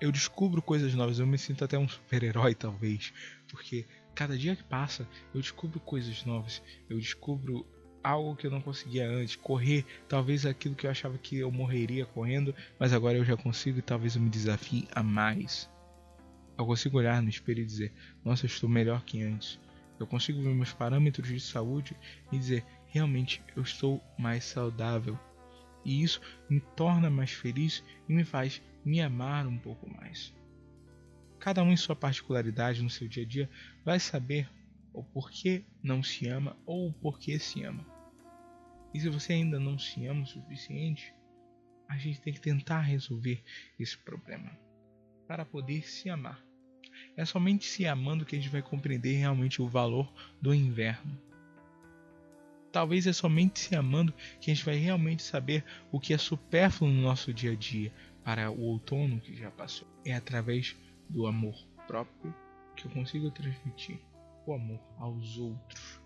Eu 0.00 0.10
descubro 0.10 0.60
coisas 0.60 0.92
novas, 0.92 1.20
eu 1.20 1.26
me 1.26 1.38
sinto 1.38 1.64
até 1.64 1.78
um 1.78 1.88
super-herói 1.88 2.54
talvez, 2.54 3.12
porque 3.48 3.86
cada 4.14 4.36
dia 4.36 4.56
que 4.56 4.64
passa 4.64 5.08
eu 5.32 5.40
descubro 5.40 5.78
coisas 5.78 6.24
novas, 6.24 6.60
eu 6.90 6.98
descubro 6.98 7.64
algo 8.04 8.36
que 8.36 8.46
eu 8.46 8.50
não 8.50 8.60
conseguia 8.60 9.08
antes. 9.08 9.34
Correr, 9.34 9.84
talvez 10.06 10.44
aquilo 10.44 10.74
que 10.74 10.86
eu 10.86 10.90
achava 10.90 11.16
que 11.16 11.38
eu 11.38 11.50
morreria 11.50 12.04
correndo, 12.04 12.54
mas 12.78 12.92
agora 12.92 13.16
eu 13.16 13.24
já 13.24 13.36
consigo 13.36 13.78
e 13.78 13.82
talvez 13.82 14.14
eu 14.14 14.22
me 14.22 14.28
desafie 14.28 14.86
a 14.94 15.02
mais. 15.02 15.68
Eu 16.56 16.66
consigo 16.66 16.98
olhar 16.98 17.20
no 17.22 17.28
espelho 17.28 17.62
e 17.62 17.66
dizer: 17.66 17.92
Nossa, 18.24 18.44
eu 18.44 18.48
estou 18.48 18.68
melhor 18.68 19.02
que 19.04 19.22
antes. 19.22 19.58
Eu 19.98 20.06
consigo 20.06 20.42
ver 20.42 20.54
meus 20.54 20.72
parâmetros 20.72 21.26
de 21.26 21.40
saúde 21.40 21.96
e 22.30 22.38
dizer: 22.38 22.64
Realmente 22.86 23.42
eu 23.56 23.62
estou 23.62 24.00
mais 24.18 24.44
saudável. 24.44 25.18
E 25.84 26.02
isso 26.02 26.20
me 26.48 26.60
torna 26.60 27.10
mais 27.10 27.30
feliz 27.30 27.82
e 28.08 28.12
me 28.12 28.24
faz 28.24 28.62
me 28.84 29.00
amar 29.00 29.46
um 29.46 29.58
pouco 29.58 29.88
mais. 29.90 30.32
Cada 31.38 31.62
um 31.62 31.72
em 31.72 31.76
sua 31.76 31.96
particularidade 31.96 32.82
no 32.82 32.88
seu 32.88 33.06
dia 33.08 33.22
a 33.22 33.26
dia 33.26 33.50
vai 33.84 34.00
saber 34.00 34.48
o 34.94 35.02
porquê 35.02 35.64
não 35.82 36.02
se 36.02 36.28
ama 36.28 36.56
ou 36.64 36.88
o 36.88 36.92
porquê 36.92 37.38
se 37.38 37.64
ama. 37.64 37.93
E 38.94 39.00
se 39.00 39.08
você 39.08 39.32
ainda 39.32 39.58
não 39.58 39.76
se 39.76 40.06
ama 40.06 40.22
o 40.22 40.26
suficiente, 40.26 41.12
a 41.88 41.96
gente 41.96 42.20
tem 42.20 42.32
que 42.32 42.40
tentar 42.40 42.80
resolver 42.80 43.42
esse 43.78 43.98
problema 43.98 44.56
para 45.26 45.44
poder 45.44 45.82
se 45.82 46.08
amar. 46.08 46.40
É 47.16 47.24
somente 47.24 47.66
se 47.66 47.86
amando 47.86 48.24
que 48.24 48.36
a 48.36 48.38
gente 48.38 48.50
vai 48.50 48.62
compreender 48.62 49.16
realmente 49.16 49.60
o 49.60 49.68
valor 49.68 50.12
do 50.40 50.54
inverno. 50.54 51.20
Talvez 52.70 53.06
é 53.06 53.12
somente 53.12 53.58
se 53.58 53.74
amando 53.74 54.14
que 54.40 54.50
a 54.50 54.54
gente 54.54 54.64
vai 54.64 54.76
realmente 54.76 55.24
saber 55.24 55.64
o 55.90 55.98
que 55.98 56.14
é 56.14 56.18
supérfluo 56.18 56.88
no 56.88 57.02
nosso 57.02 57.34
dia 57.34 57.52
a 57.52 57.56
dia 57.56 57.92
para 58.22 58.48
o 58.50 58.60
outono 58.60 59.20
que 59.20 59.34
já 59.34 59.50
passou. 59.50 59.88
É 60.04 60.14
através 60.14 60.76
do 61.08 61.26
amor 61.26 61.56
próprio 61.86 62.34
que 62.76 62.86
eu 62.86 62.90
consigo 62.92 63.30
transmitir 63.30 64.00
o 64.46 64.52
amor 64.52 64.80
aos 64.98 65.36
outros 65.38 66.03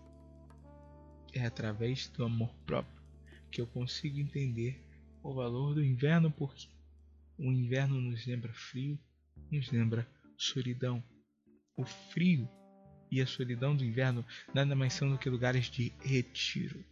é 1.33 1.45
através 1.45 2.09
do 2.09 2.25
amor 2.25 2.55
próprio 2.67 2.99
que 3.51 3.61
eu 3.61 3.67
consigo 3.67 4.19
entender 4.19 4.83
o 5.23 5.33
valor 5.33 5.75
do 5.75 5.85
inverno 5.85 6.31
porque 6.31 6.69
o 7.39 7.53
inverno 7.53 8.01
nos 8.01 8.27
lembra 8.27 8.53
frio, 8.53 8.99
nos 9.51 9.71
lembra 9.71 10.09
solidão. 10.37 11.03
O 11.77 11.85
frio 11.85 12.49
e 13.11 13.21
a 13.21 13.27
solidão 13.27 13.77
do 13.77 13.85
inverno 13.85 14.25
nada 14.53 14.75
mais 14.75 14.93
são 14.93 15.11
do 15.11 15.19
que 15.19 15.31
lugares 15.31 15.67
de 15.67 15.93
retiro. 16.01 16.85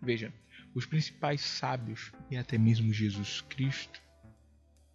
Veja, 0.00 0.32
os 0.74 0.86
principais 0.86 1.40
sábios 1.40 2.12
e 2.30 2.36
até 2.36 2.56
mesmo 2.56 2.92
Jesus 2.92 3.40
Cristo 3.40 4.00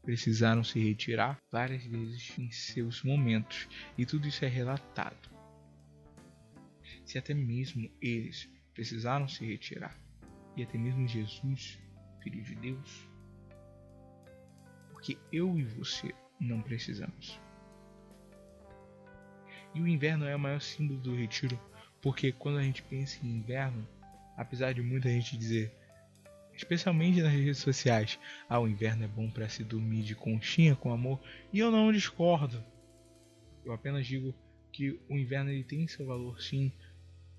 precisaram 0.01 0.63
se 0.63 0.80
retirar 0.80 1.38
várias 1.51 1.84
vezes 1.84 2.38
em 2.38 2.50
seus 2.51 3.04
momentos, 3.04 3.68
e 3.98 4.06
tudo 4.06 4.28
isso 4.28 4.44
é 4.44 4.48
relatado. 4.48 5.31
Se 7.12 7.18
até 7.18 7.34
mesmo 7.34 7.91
eles 8.01 8.50
precisaram 8.74 9.27
se 9.27 9.46
retirar, 9.46 10.00
e 10.56 10.63
até 10.63 10.77
mesmo 10.77 11.06
Jesus, 11.06 11.77
Filho 12.24 12.41
de 12.41 12.56
Deus, 12.56 13.10
porque 14.94 15.18
eu 15.30 15.60
e 15.60 15.65
você 15.65 16.15
não 16.39 16.62
precisamos. 16.62 17.38
E 19.75 19.82
o 19.82 19.88
inverno 19.89 20.24
é 20.24 20.34
o 20.34 20.39
maior 20.39 20.62
símbolo 20.62 21.01
do 21.01 21.13
retiro, 21.13 21.60
porque 22.01 22.32
quando 22.32 22.60
a 22.60 22.63
gente 22.63 22.82
pensa 22.82 23.20
em 23.25 23.39
inverno, 23.39 23.86
apesar 24.38 24.74
de 24.74 24.82
muita 24.82 25.10
gente 25.10 25.38
dizer, 25.38 25.70
especialmente 26.56 27.22
nas 27.22 27.34
redes 27.34 27.58
sociais, 27.58 28.18
ah, 28.48 28.58
o 28.58 28.70
inverno 28.70 29.03
é 29.03 29.08
bom 29.10 29.30
para 29.30 29.50
se 29.50 29.65
dormir 29.65 30.03
de 30.03 30.15
conchinha 30.15 30.77
com 30.77 30.94
amor, 30.94 31.22
e 31.51 31.60
eu 31.60 31.72
não 31.72 31.91
discordo. 31.91 32.63
Eu 33.65 33.74
apenas 33.74 34.08
digo 34.08 34.34
que 34.72 34.98
o 35.10 35.18
inverno 35.18 35.50
ele 35.50 35.65
tem 35.65 35.86
seu 35.89 36.06
valor 36.06 36.41
sim 36.41 36.72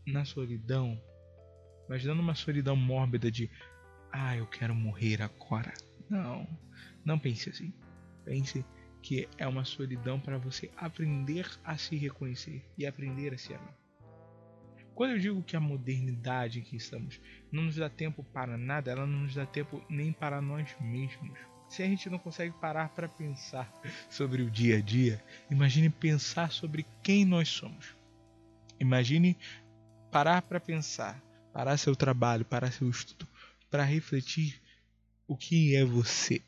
na 0.07 0.25
solidão, 0.25 1.01
mas 1.89 2.05
não 2.05 2.15
numa 2.15 2.35
solidão 2.35 2.77
mórbida 2.77 3.31
de 3.31 3.51
ah, 4.13 4.37
eu 4.37 4.47
quero 4.47 4.75
morrer 4.75 5.23
agora. 5.23 5.73
Não, 6.09 6.47
não 7.05 7.19
pense 7.19 7.49
assim. 7.49 7.73
Pense 8.25 8.65
que 9.03 9.29
é 9.39 9.47
uma 9.47 9.65
solidão 9.65 10.21
para 10.21 10.39
você 10.39 10.71
aprender 10.77 11.51
a 11.65 11.77
se 11.77 11.97
reconhecer 11.97 12.65
e 12.79 12.87
aprender 12.87 13.35
a 13.35 13.39
se 13.39 13.55
amar. 13.55 13.77
Quando 14.95 15.13
eu 15.13 15.19
digo 15.19 15.43
que 15.43 15.57
a 15.57 15.61
modernidade 15.61 16.59
em 16.59 16.63
que 16.63 16.77
estamos 16.77 17.21
não 17.51 17.65
nos 17.65 17.77
dá 17.77 17.89
tempo 17.89 18.23
para 18.23 18.59
nada, 18.59 18.91
ela 18.91 19.07
não 19.07 19.21
nos 19.21 19.35
dá 19.35 19.47
tempo 19.47 19.83
nem 19.89 20.13
para 20.13 20.41
nós 20.41 20.69
mesmos. 20.81 21.39
Se 21.69 21.83
a 21.83 21.87
gente 21.87 22.11
não 22.11 22.19
consegue 22.19 22.55
parar 22.61 22.91
para 22.91 23.09
pensar 23.09 23.73
sobre 24.11 24.43
o 24.43 24.51
dia 24.51 24.77
a 24.77 24.81
dia, 24.81 25.25
imagine 25.51 25.89
pensar 25.89 26.53
sobre 26.53 26.85
quem 27.03 27.25
nós 27.25 27.49
somos. 27.49 27.97
Imagine 28.79 29.39
parar 30.13 30.43
para 30.43 30.61
pensar, 30.61 31.19
parar 31.55 31.79
seu 31.79 31.97
trabalho, 31.97 32.45
parar 32.45 32.71
seu 32.71 32.89
estudo, 32.89 33.27
para 33.71 33.83
refletir 33.83 34.61
o 35.27 35.35
que 35.35 35.75
é 35.75 35.85
você 35.85 36.43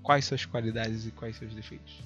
quais 0.00 0.24
suas 0.26 0.46
qualidades 0.46 1.06
e 1.06 1.10
quais 1.10 1.36
seus 1.36 1.52
defeitos. 1.54 2.00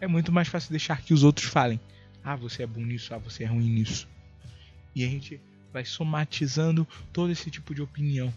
É 0.00 0.06
muito 0.06 0.30
mais 0.30 0.48
fácil 0.48 0.70
deixar 0.70 1.00
que 1.00 1.14
os 1.14 1.22
outros 1.22 1.46
falem. 1.46 1.80
Ah, 2.22 2.36
você 2.36 2.64
é 2.64 2.66
bom 2.66 2.82
nisso, 2.82 3.14
ah, 3.14 3.18
você 3.18 3.44
é 3.44 3.46
ruim 3.46 3.70
nisso. 3.70 4.06
E 4.94 5.02
a 5.02 5.08
gente 5.08 5.40
vai 5.72 5.84
somatizando 5.84 6.86
todo 7.12 7.32
esse 7.32 7.50
tipo 7.50 7.74
de 7.74 7.80
opinião, 7.80 8.32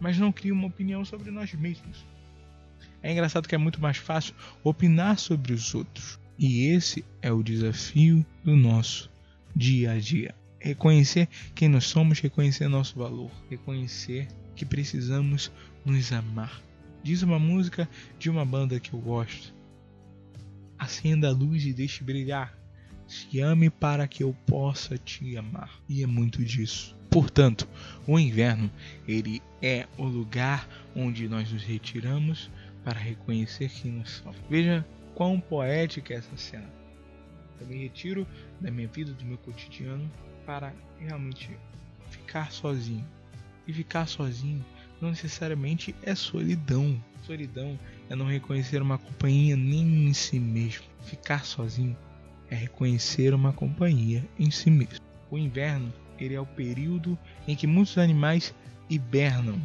mas 0.00 0.18
não 0.18 0.32
cria 0.32 0.52
uma 0.52 0.66
opinião 0.66 1.04
sobre 1.04 1.30
nós 1.30 1.52
mesmos. 1.52 2.04
É 3.02 3.12
engraçado 3.12 3.46
que 3.46 3.54
é 3.54 3.58
muito 3.58 3.80
mais 3.80 3.98
fácil 3.98 4.34
opinar 4.64 5.18
sobre 5.18 5.52
os 5.52 5.74
outros. 5.74 6.18
E 6.38 6.66
esse 6.66 7.04
é 7.22 7.30
o 7.30 7.42
desafio 7.42 8.24
do 8.42 8.56
nosso 8.56 9.10
dia 9.56 9.92
a 9.92 9.98
dia. 9.98 10.34
Reconhecer 10.60 11.28
quem 11.54 11.68
nós 11.68 11.86
somos, 11.86 12.20
reconhecer 12.20 12.68
nosso 12.68 12.98
valor, 12.98 13.30
reconhecer 13.50 14.28
que 14.54 14.64
precisamos 14.64 15.50
nos 15.84 16.12
amar 16.12 16.66
Diz 17.06 17.22
uma 17.22 17.38
música 17.38 17.88
de 18.18 18.28
uma 18.28 18.44
banda 18.44 18.80
que 18.80 18.92
eu 18.92 18.98
gosto. 18.98 19.54
Acenda 20.76 21.28
a 21.28 21.30
luz 21.30 21.64
e 21.64 21.72
deixe 21.72 22.02
brilhar. 22.02 22.58
Se 23.06 23.38
ame 23.38 23.70
para 23.70 24.08
que 24.08 24.24
eu 24.24 24.34
possa 24.44 24.98
te 24.98 25.36
amar. 25.36 25.70
E 25.88 26.02
é 26.02 26.06
muito 26.06 26.44
disso. 26.44 26.96
Portanto, 27.08 27.68
o 28.08 28.18
inverno, 28.18 28.68
ele 29.06 29.40
é 29.62 29.86
o 29.96 30.02
lugar 30.02 30.68
onde 30.96 31.28
nós 31.28 31.52
nos 31.52 31.62
retiramos 31.62 32.50
para 32.82 32.98
reconhecer 32.98 33.70
quem 33.70 33.92
nós 33.92 34.10
somos. 34.10 34.40
Veja 34.50 34.84
quão 35.14 35.38
poética 35.38 36.12
é 36.12 36.16
essa 36.16 36.36
cena. 36.36 36.68
Eu 37.60 37.66
me 37.66 37.76
retiro 37.82 38.26
da 38.60 38.70
minha 38.70 38.88
vida, 38.88 39.12
do 39.12 39.24
meu 39.24 39.38
cotidiano, 39.38 40.10
para 40.44 40.72
realmente 40.98 41.50
ficar 42.10 42.52
sozinho. 42.52 43.06
E 43.66 43.72
ficar 43.72 44.06
sozinho 44.06 44.64
não 45.00 45.10
necessariamente 45.10 45.94
é 46.02 46.14
solidão. 46.14 47.02
Solidão 47.22 47.78
é 48.08 48.14
não 48.14 48.26
reconhecer 48.26 48.80
uma 48.80 48.98
companhia 48.98 49.56
nem 49.56 50.06
em 50.06 50.12
si 50.12 50.38
mesmo. 50.38 50.84
Ficar 51.02 51.44
sozinho 51.44 51.96
é 52.50 52.54
reconhecer 52.54 53.34
uma 53.34 53.52
companhia 53.52 54.24
em 54.38 54.50
si 54.50 54.70
mesmo. 54.70 55.04
O 55.30 55.36
inverno 55.36 55.92
ele 56.18 56.34
é 56.34 56.40
o 56.40 56.46
período 56.46 57.18
em 57.46 57.54
que 57.54 57.66
muitos 57.66 57.98
animais 57.98 58.54
hibernam. 58.88 59.60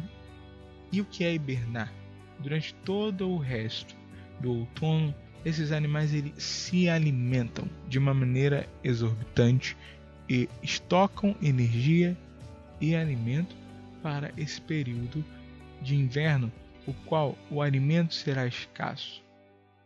E 0.90 1.00
o 1.00 1.04
que 1.04 1.24
é 1.24 1.32
hibernar? 1.32 1.92
Durante 2.38 2.74
todo 2.74 3.30
o 3.30 3.38
resto 3.38 3.96
do 4.40 4.52
outono, 4.52 5.14
esses 5.44 5.72
animais 5.72 6.14
eles 6.14 6.32
se 6.42 6.88
alimentam 6.88 7.68
de 7.88 7.98
uma 7.98 8.14
maneira 8.14 8.68
exorbitante 8.82 9.76
e 10.28 10.48
estocam 10.62 11.36
energia 11.42 12.16
e 12.80 12.94
alimento 12.94 13.54
para 14.02 14.32
esse 14.36 14.60
período 14.60 15.24
de 15.80 15.94
inverno, 15.94 16.50
o 16.86 16.92
qual 16.92 17.36
o 17.50 17.60
alimento 17.60 18.14
será 18.14 18.46
escasso, 18.46 19.22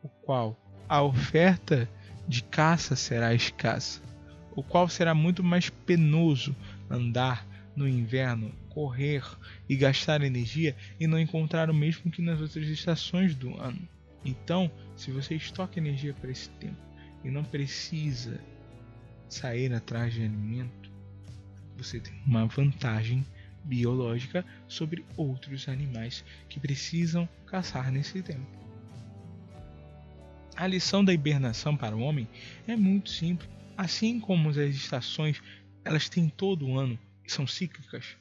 o 0.02 0.08
qual 0.08 0.58
a 0.88 1.02
oferta 1.02 1.88
de 2.28 2.42
caça 2.42 2.96
será 2.96 3.34
escassa, 3.34 4.00
o 4.54 4.62
qual 4.62 4.88
será 4.88 5.14
muito 5.14 5.42
mais 5.42 5.68
penoso 5.70 6.54
andar 6.88 7.46
no 7.74 7.86
inverno, 7.86 8.52
correr 8.70 9.22
e 9.68 9.76
gastar 9.76 10.22
energia 10.22 10.74
e 10.98 11.06
não 11.06 11.18
encontrar 11.18 11.70
o 11.70 11.74
mesmo 11.74 12.10
que 12.10 12.22
nas 12.22 12.40
outras 12.40 12.66
estações 12.68 13.34
do 13.34 13.58
ano. 13.60 13.86
Então, 14.26 14.68
se 14.96 15.12
você 15.12 15.36
estoca 15.36 15.78
energia 15.78 16.12
para 16.12 16.32
esse 16.32 16.50
tempo 16.50 16.76
e 17.22 17.30
não 17.30 17.44
precisa 17.44 18.40
sair 19.28 19.72
atrás 19.72 20.12
de 20.12 20.22
alimento, 20.22 20.90
você 21.76 22.00
tem 22.00 22.12
uma 22.26 22.44
vantagem 22.46 23.24
biológica 23.62 24.44
sobre 24.66 25.04
outros 25.16 25.68
animais 25.68 26.24
que 26.48 26.58
precisam 26.58 27.28
caçar 27.46 27.92
nesse 27.92 28.20
tempo. 28.20 28.46
A 30.56 30.66
lição 30.66 31.04
da 31.04 31.12
hibernação 31.12 31.76
para 31.76 31.94
o 31.96 32.00
homem 32.00 32.26
é 32.66 32.74
muito 32.74 33.10
simples. 33.10 33.48
Assim 33.76 34.18
como 34.18 34.48
as 34.48 34.56
estações, 34.56 35.40
elas 35.84 36.08
têm 36.08 36.28
todo 36.28 36.76
ano 36.76 36.98
e 37.24 37.30
são 37.30 37.46
cíclicas. 37.46 38.16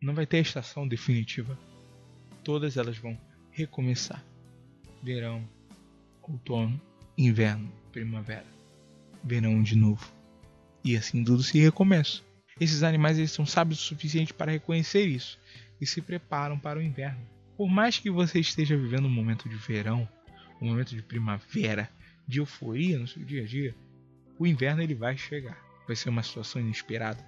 Não 0.00 0.14
vai 0.14 0.26
ter 0.26 0.38
estação 0.38 0.88
definitiva. 0.88 1.56
Todas 2.42 2.76
elas 2.76 2.96
vão 2.96 3.16
recomeçar. 3.50 4.24
Verão, 5.06 5.48
outono, 6.20 6.80
inverno, 7.16 7.72
primavera. 7.92 8.44
Verão 9.22 9.62
de 9.62 9.76
novo. 9.76 10.04
E 10.82 10.96
assim 10.96 11.22
tudo 11.22 11.44
se 11.44 11.60
recomeça. 11.60 12.22
Esses 12.60 12.82
animais 12.82 13.16
eles 13.16 13.30
são 13.30 13.46
sábios 13.46 13.78
o 13.78 13.84
suficiente 13.84 14.34
para 14.34 14.50
reconhecer 14.50 15.06
isso 15.06 15.38
e 15.80 15.86
se 15.86 16.02
preparam 16.02 16.58
para 16.58 16.80
o 16.80 16.82
inverno. 16.82 17.20
Por 17.56 17.68
mais 17.68 18.00
que 18.00 18.10
você 18.10 18.40
esteja 18.40 18.76
vivendo 18.76 19.06
um 19.06 19.08
momento 19.08 19.48
de 19.48 19.54
verão, 19.54 20.08
um 20.60 20.66
momento 20.66 20.92
de 20.92 21.02
primavera, 21.02 21.88
de 22.26 22.40
euforia 22.40 22.98
no 22.98 23.06
seu 23.06 23.22
dia 23.22 23.44
a 23.44 23.46
dia, 23.46 23.76
o 24.36 24.44
inverno 24.44 24.82
ele 24.82 24.96
vai 24.96 25.16
chegar. 25.16 25.56
Vai 25.86 25.94
ser 25.94 26.08
uma 26.08 26.24
situação 26.24 26.60
inesperada 26.60 27.24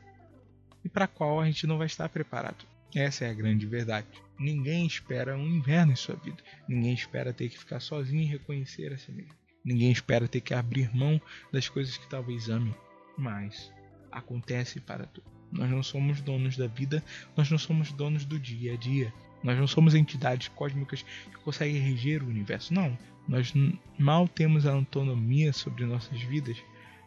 e 0.84 0.88
para 0.88 1.04
a 1.04 1.08
qual 1.08 1.40
a 1.40 1.46
gente 1.46 1.64
não 1.64 1.78
vai 1.78 1.86
estar 1.86 2.08
preparado. 2.08 2.66
Essa 2.94 3.26
é 3.26 3.30
a 3.30 3.34
grande 3.34 3.66
verdade. 3.66 4.06
Ninguém 4.38 4.86
espera 4.86 5.36
um 5.36 5.46
inverno 5.46 5.92
em 5.92 5.96
sua 5.96 6.16
vida. 6.16 6.42
Ninguém 6.68 6.94
espera 6.94 7.32
ter 7.32 7.48
que 7.48 7.58
ficar 7.58 7.80
sozinho 7.80 8.22
e 8.22 8.26
reconhecer 8.26 8.92
a 8.92 8.98
si 8.98 9.12
mesmo. 9.12 9.34
Ninguém 9.64 9.90
espera 9.90 10.28
ter 10.28 10.40
que 10.40 10.54
abrir 10.54 10.94
mão 10.94 11.20
das 11.52 11.68
coisas 11.68 11.96
que 11.96 12.08
talvez 12.08 12.48
ame. 12.48 12.74
Mas 13.16 13.72
acontece 14.10 14.80
para 14.80 15.06
tu. 15.06 15.22
Nós 15.52 15.70
não 15.70 15.82
somos 15.82 16.20
donos 16.20 16.56
da 16.56 16.66
vida, 16.66 17.02
nós 17.36 17.50
não 17.50 17.58
somos 17.58 17.92
donos 17.92 18.24
do 18.24 18.38
dia 18.38 18.74
a 18.74 18.76
dia. 18.76 19.12
Nós 19.42 19.58
não 19.58 19.66
somos 19.66 19.94
entidades 19.94 20.48
cósmicas 20.48 21.02
que 21.02 21.38
conseguem 21.44 21.80
reger 21.80 22.22
o 22.22 22.28
universo. 22.28 22.74
Não, 22.74 22.98
nós 23.28 23.52
mal 23.98 24.26
temos 24.26 24.66
a 24.66 24.72
autonomia 24.72 25.52
sobre 25.52 25.84
nossas 25.84 26.20
vidas, 26.22 26.56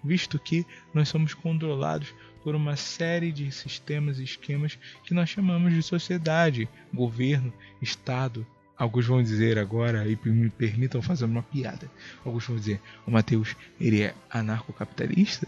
visto 0.04 0.40
que 0.40 0.66
nós 0.94 1.10
somos 1.10 1.34
controlados 1.34 2.14
por 2.44 2.56
uma 2.56 2.76
série 2.76 3.32
de 3.32 3.52
sistemas 3.52 4.20
e 4.20 4.24
esquemas 4.24 4.78
que 5.04 5.14
nós 5.14 5.30
chamamos 5.30 5.74
de 5.74 5.82
sociedade, 5.82 6.68
governo, 6.94 7.54
Estado. 7.82 8.46
Alguns 8.78 9.06
vão 9.06 9.22
dizer 9.22 9.60
agora, 9.60 10.08
e 10.08 10.18
me 10.26 10.50
permitam 10.50 11.02
fazer 11.02 11.26
uma 11.26 11.44
piada, 11.44 11.90
alguns 12.26 12.46
vão 12.48 12.56
dizer, 12.56 12.82
o 13.06 13.12
Mateus, 13.12 13.56
ele 13.80 14.02
é 14.02 14.16
anarcocapitalista? 14.30 15.48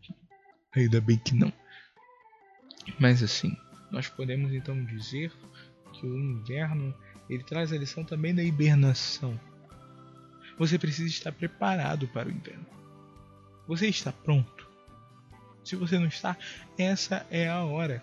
Ainda 0.76 1.00
bem 1.00 1.16
que 1.16 1.34
não. 1.34 1.52
Mas 2.98 3.22
assim, 3.22 3.56
nós 3.90 4.08
podemos 4.08 4.52
então 4.52 4.84
dizer 4.84 5.32
que 5.92 6.06
o 6.06 6.18
inverno 6.18 6.94
ele 7.28 7.42
traz 7.44 7.72
a 7.72 7.78
lição 7.78 8.04
também 8.04 8.34
da 8.34 8.42
hibernação. 8.42 9.38
Você 10.58 10.78
precisa 10.78 11.08
estar 11.08 11.32
preparado 11.32 12.06
para 12.08 12.28
o 12.28 12.32
inverno. 12.32 12.66
Você 13.66 13.86
está 13.86 14.12
pronto? 14.12 14.69
Se 15.64 15.76
você 15.76 15.98
não 15.98 16.06
está, 16.06 16.36
essa 16.78 17.26
é 17.30 17.48
a 17.48 17.62
hora. 17.64 18.02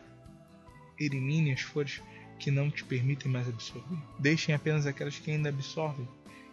Elimine 0.99 1.51
as 1.51 1.61
folhas 1.61 2.01
que 2.39 2.51
não 2.51 2.69
te 2.69 2.83
permitem 2.83 3.31
mais 3.31 3.47
absorver. 3.47 3.97
Deixem 4.19 4.53
apenas 4.53 4.85
aquelas 4.85 5.17
que 5.17 5.31
ainda 5.31 5.49
absorvem 5.49 6.07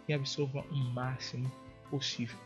e 0.09 0.12
absorva 0.12 0.61
o 0.71 0.77
máximo 0.77 1.51
possível. 1.90 2.38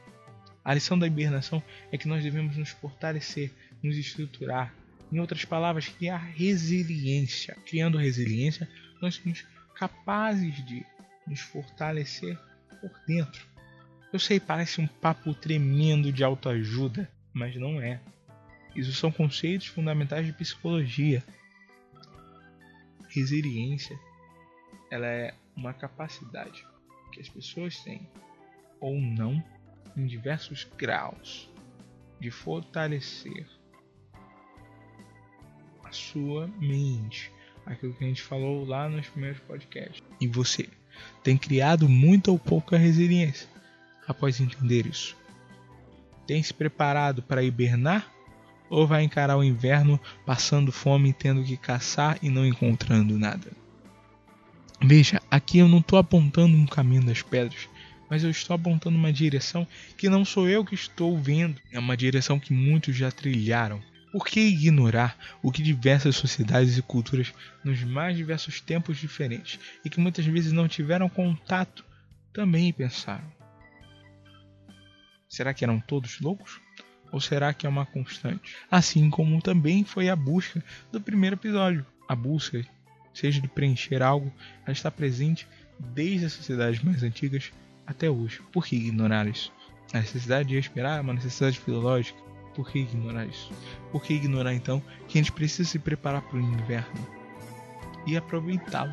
A 0.64 0.74
lição 0.74 0.98
da 0.98 1.06
hibernação 1.06 1.62
é 1.90 1.96
que 1.96 2.08
nós 2.08 2.22
devemos 2.22 2.56
nos 2.56 2.70
fortalecer, 2.70 3.52
nos 3.82 3.96
estruturar. 3.96 4.74
Em 5.10 5.18
outras 5.18 5.44
palavras, 5.44 5.88
criar 5.88 6.18
resiliência. 6.18 7.56
Criando 7.64 7.96
resiliência, 7.96 8.68
nós 9.00 9.14
somos 9.14 9.46
capazes 9.74 10.54
de 10.66 10.84
nos 11.26 11.40
fortalecer 11.40 12.38
por 12.80 12.90
dentro. 13.06 13.46
Eu 14.12 14.18
sei, 14.18 14.40
parece 14.40 14.80
um 14.80 14.86
papo 14.86 15.32
tremendo 15.34 16.12
de 16.12 16.24
autoajuda, 16.24 17.10
mas 17.32 17.56
não 17.56 17.80
é. 17.80 18.00
Isso 18.74 18.92
são 18.92 19.10
conceitos 19.10 19.66
fundamentais 19.66 20.26
de 20.26 20.32
psicologia. 20.32 21.22
Resiliência, 23.08 23.98
ela 24.90 25.06
é 25.06 25.34
uma 25.56 25.72
capacidade 25.72 26.64
que 27.12 27.20
as 27.20 27.28
pessoas 27.28 27.78
têm 27.80 28.08
ou 28.80 29.00
não 29.00 29.42
em 29.96 30.06
diversos 30.06 30.64
graus 30.76 31.50
de 32.20 32.30
fortalecer 32.30 33.46
a 35.84 35.92
sua 35.92 36.46
mente, 36.58 37.32
aquilo 37.64 37.94
que 37.94 38.04
a 38.04 38.08
gente 38.08 38.22
falou 38.22 38.64
lá 38.64 38.88
nos 38.88 39.08
primeiros 39.08 39.40
podcasts. 39.40 40.02
E 40.20 40.26
você 40.26 40.68
tem 41.22 41.36
criado 41.36 41.88
muita 41.88 42.30
ou 42.30 42.38
pouca 42.38 42.76
resiliência 42.76 43.48
após 44.06 44.40
entender 44.40 44.86
isso? 44.86 45.16
Tem 46.26 46.42
se 46.42 46.52
preparado 46.52 47.22
para 47.22 47.42
hibernar 47.42 48.12
ou 48.70 48.86
vai 48.86 49.02
encarar 49.02 49.36
o 49.36 49.44
inverno 49.44 50.00
passando 50.24 50.72
fome, 50.72 51.12
tendo 51.12 51.42
que 51.44 51.56
caçar 51.56 52.18
e 52.22 52.28
não 52.28 52.46
encontrando 52.46 53.18
nada? 53.18 53.50
Veja, 54.80 55.20
aqui 55.30 55.58
eu 55.58 55.68
não 55.68 55.78
estou 55.78 55.98
apontando 55.98 56.56
um 56.56 56.66
caminho 56.66 57.04
das 57.04 57.20
pedras, 57.20 57.68
mas 58.08 58.22
eu 58.22 58.30
estou 58.30 58.54
apontando 58.54 58.96
uma 58.96 59.12
direção 59.12 59.66
que 59.96 60.08
não 60.08 60.24
sou 60.24 60.48
eu 60.48 60.64
que 60.64 60.74
estou 60.74 61.18
vendo, 61.18 61.60
é 61.72 61.78
uma 61.78 61.96
direção 61.96 62.38
que 62.38 62.52
muitos 62.52 62.94
já 62.96 63.10
trilharam. 63.10 63.82
Por 64.12 64.26
que 64.26 64.40
ignorar 64.40 65.18
o 65.42 65.52
que 65.52 65.62
diversas 65.62 66.16
sociedades 66.16 66.78
e 66.78 66.82
culturas 66.82 67.32
nos 67.62 67.82
mais 67.82 68.16
diversos 68.16 68.60
tempos 68.60 68.96
diferentes 68.96 69.60
e 69.84 69.90
que 69.90 70.00
muitas 70.00 70.24
vezes 70.24 70.52
não 70.52 70.66
tiveram 70.66 71.08
contato 71.08 71.84
também 72.32 72.72
pensaram? 72.72 73.30
Será 75.28 75.52
que 75.52 75.62
eram 75.62 75.78
todos 75.78 76.20
loucos? 76.20 76.58
Ou 77.10 77.20
será 77.20 77.52
que 77.54 77.66
é 77.66 77.68
uma 77.68 77.86
constante? 77.86 78.56
Assim 78.70 79.08
como 79.10 79.40
também 79.40 79.84
foi 79.84 80.08
a 80.08 80.16
busca 80.16 80.62
do 80.92 81.00
primeiro 81.00 81.36
episódio. 81.36 81.84
A 82.08 82.14
busca, 82.14 82.64
seja 83.14 83.40
de 83.40 83.48
preencher 83.48 84.02
algo, 84.02 84.32
ela 84.64 84.72
está 84.72 84.90
presente 84.90 85.46
desde 85.78 86.26
as 86.26 86.32
sociedades 86.32 86.82
mais 86.82 87.02
antigas 87.02 87.52
até 87.86 88.10
hoje. 88.10 88.40
Por 88.52 88.66
que 88.66 88.76
ignorar 88.76 89.26
isso? 89.26 89.52
A 89.92 89.98
necessidade 89.98 90.48
de 90.48 90.56
respirar 90.56 90.98
é 90.98 91.00
uma 91.00 91.14
necessidade 91.14 91.58
filológica. 91.58 92.18
Por 92.54 92.70
que 92.70 92.80
ignorar 92.80 93.26
isso? 93.26 93.50
Por 93.90 94.02
que 94.02 94.14
ignorar 94.14 94.52
então 94.52 94.82
que 95.06 95.18
a 95.18 95.22
gente 95.22 95.32
precisa 95.32 95.68
se 95.68 95.78
preparar 95.78 96.22
para 96.22 96.36
o 96.36 96.40
inverno 96.40 97.06
e 98.06 98.16
aproveitá-lo 98.16 98.92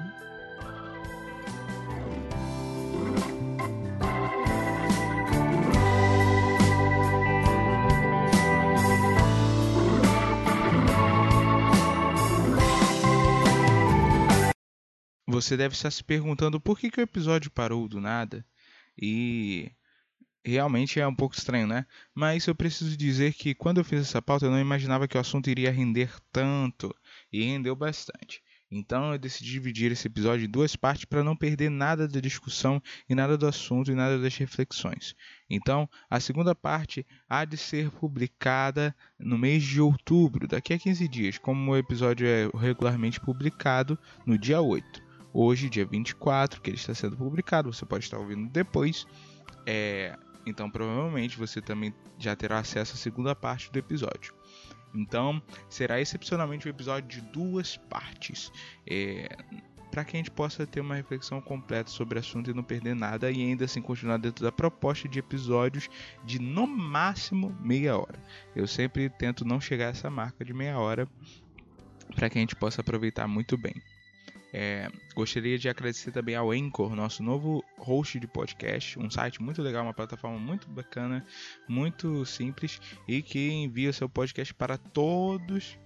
Você 15.36 15.58
deve 15.58 15.76
estar 15.76 15.92
se 15.92 16.02
perguntando 16.02 16.62
por 16.62 16.80
que, 16.80 16.90
que 16.90 17.02
o 17.02 17.04
episódio 17.04 17.52
parou 17.52 17.90
do 17.90 18.00
nada. 18.00 18.46
E 18.98 19.70
realmente 20.46 20.98
é 20.98 21.06
um 21.06 21.14
pouco 21.14 21.36
estranho, 21.36 21.68
né? 21.68 21.86
Mas 22.14 22.48
eu 22.48 22.56
preciso 22.56 22.96
dizer 22.96 23.34
que 23.34 23.54
quando 23.54 23.80
eu 23.80 23.84
fiz 23.84 24.00
essa 24.00 24.22
pauta 24.22 24.46
eu 24.46 24.50
não 24.50 24.62
imaginava 24.62 25.10
que 25.10 25.18
o 25.18 25.20
assunto 25.20 25.50
iria 25.50 25.74
render 25.74 26.10
tanto. 26.32 26.96
E 27.34 27.44
rendeu 27.44 27.76
bastante. 27.76 28.42
Então 28.72 29.12
eu 29.12 29.20
decidi 29.20 29.52
dividir 29.52 29.92
esse 29.92 30.08
episódio 30.08 30.46
em 30.46 30.50
duas 30.50 30.74
partes 30.78 31.04
para 31.04 31.22
não 31.22 31.36
perder 31.36 31.70
nada 31.70 32.08
da 32.08 32.22
discussão 32.22 32.82
e 33.10 33.14
nada 33.14 33.38
do 33.38 33.46
assunto 33.46 33.92
e 33.92 33.94
nada 33.94 34.18
das 34.18 34.38
reflexões. 34.38 35.16
Então, 35.50 35.90
a 36.10 36.18
segunda 36.22 36.56
parte 36.56 37.06
há 37.28 37.44
de 37.44 37.58
ser 37.58 37.92
publicada 37.92 38.96
no 39.20 39.38
mês 39.38 39.64
de 39.64 39.82
outubro, 39.82 40.48
daqui 40.48 40.74
a 40.74 40.80
15 40.80 41.06
dias, 41.10 41.38
como 41.38 41.74
o 41.74 41.78
episódio 41.78 42.26
é 42.26 42.50
regularmente 42.58 43.20
publicado 43.20 44.00
no 44.26 44.38
dia 44.38 44.62
8 44.62 45.05
hoje, 45.36 45.70
dia 45.70 45.86
24, 45.86 46.62
que 46.62 46.70
ele 46.70 46.78
está 46.78 46.96
sendo 46.96 47.18
publicado. 47.18 47.72
Você 47.72 47.86
pode 47.86 48.06
estar 48.06 48.18
ouvindo 48.18 48.50
depois. 48.50 49.06
É, 49.66 50.18
então, 50.46 50.70
provavelmente 50.70 51.38
você 51.38 51.62
também 51.62 51.94
já 52.18 52.36
terá 52.36 52.60
acesso 52.60 52.94
à 52.94 52.98
segunda 52.98 53.36
parte 53.36 53.70
do 53.70 53.78
episódio. 53.78 54.34
Então, 54.94 55.42
será 55.70 56.00
excepcionalmente 56.00 56.68
um 56.68 56.72
episódio 56.72 57.10
de 57.10 57.22
duas 57.22 57.76
partes. 57.76 58.50
É, 58.90 59.28
para 59.92 60.06
que 60.06 60.16
a 60.16 60.20
gente 60.20 60.32
possa 60.32 60.66
ter 60.66 60.80
uma 60.80 60.96
reflexão 60.96 61.42
completa 61.42 61.90
sobre 61.90 62.18
o 62.18 62.20
assunto 62.20 62.50
e 62.50 62.54
não 62.54 62.64
perder 62.64 62.96
nada 62.96 63.32
e 63.32 63.42
ainda 63.42 63.66
assim 63.66 63.82
continuar 63.82 64.18
dentro 64.18 64.44
da 64.44 64.52
proposta 64.52 65.08
de 65.08 65.20
episódios 65.20 65.90
de 66.26 66.40
no 66.40 66.68
máximo 66.68 67.58
meia 67.62 67.98
hora. 67.98 68.22
Eu 68.54 68.68
sempre 68.68 69.10
tento 69.10 69.46
não 69.46 69.60
chegar 69.60 69.88
a 69.88 69.90
essa 69.90 70.10
marca 70.10 70.44
de 70.44 70.54
meia 70.54 70.78
hora 70.78 71.08
para 72.14 72.30
que 72.30 72.38
a 72.38 72.42
gente 72.42 72.56
possa 72.56 72.82
aproveitar 72.82 73.28
muito 73.28 73.58
bem. 73.58 73.74
É, 74.58 74.90
gostaria 75.14 75.60
de 75.60 75.68
agradecer 75.68 76.12
também 76.12 76.34
ao 76.34 76.50
Anchor, 76.50 76.96
nosso 76.96 77.22
novo 77.22 77.62
host 77.78 78.18
de 78.18 78.26
podcast, 78.26 78.98
um 78.98 79.10
site 79.10 79.44
muito 79.44 79.62
legal, 79.62 79.84
uma 79.84 79.94
plataforma 79.94 80.40
muito 80.40 80.70
bacana, 80.70 81.26
muito 81.68 82.26
simples 82.26 82.80
e 83.06 83.22
que 83.22 83.52
envia 83.52 83.92
seu 83.92 84.08
podcast 84.08 84.54
para 84.54 84.78
todos 84.78 85.78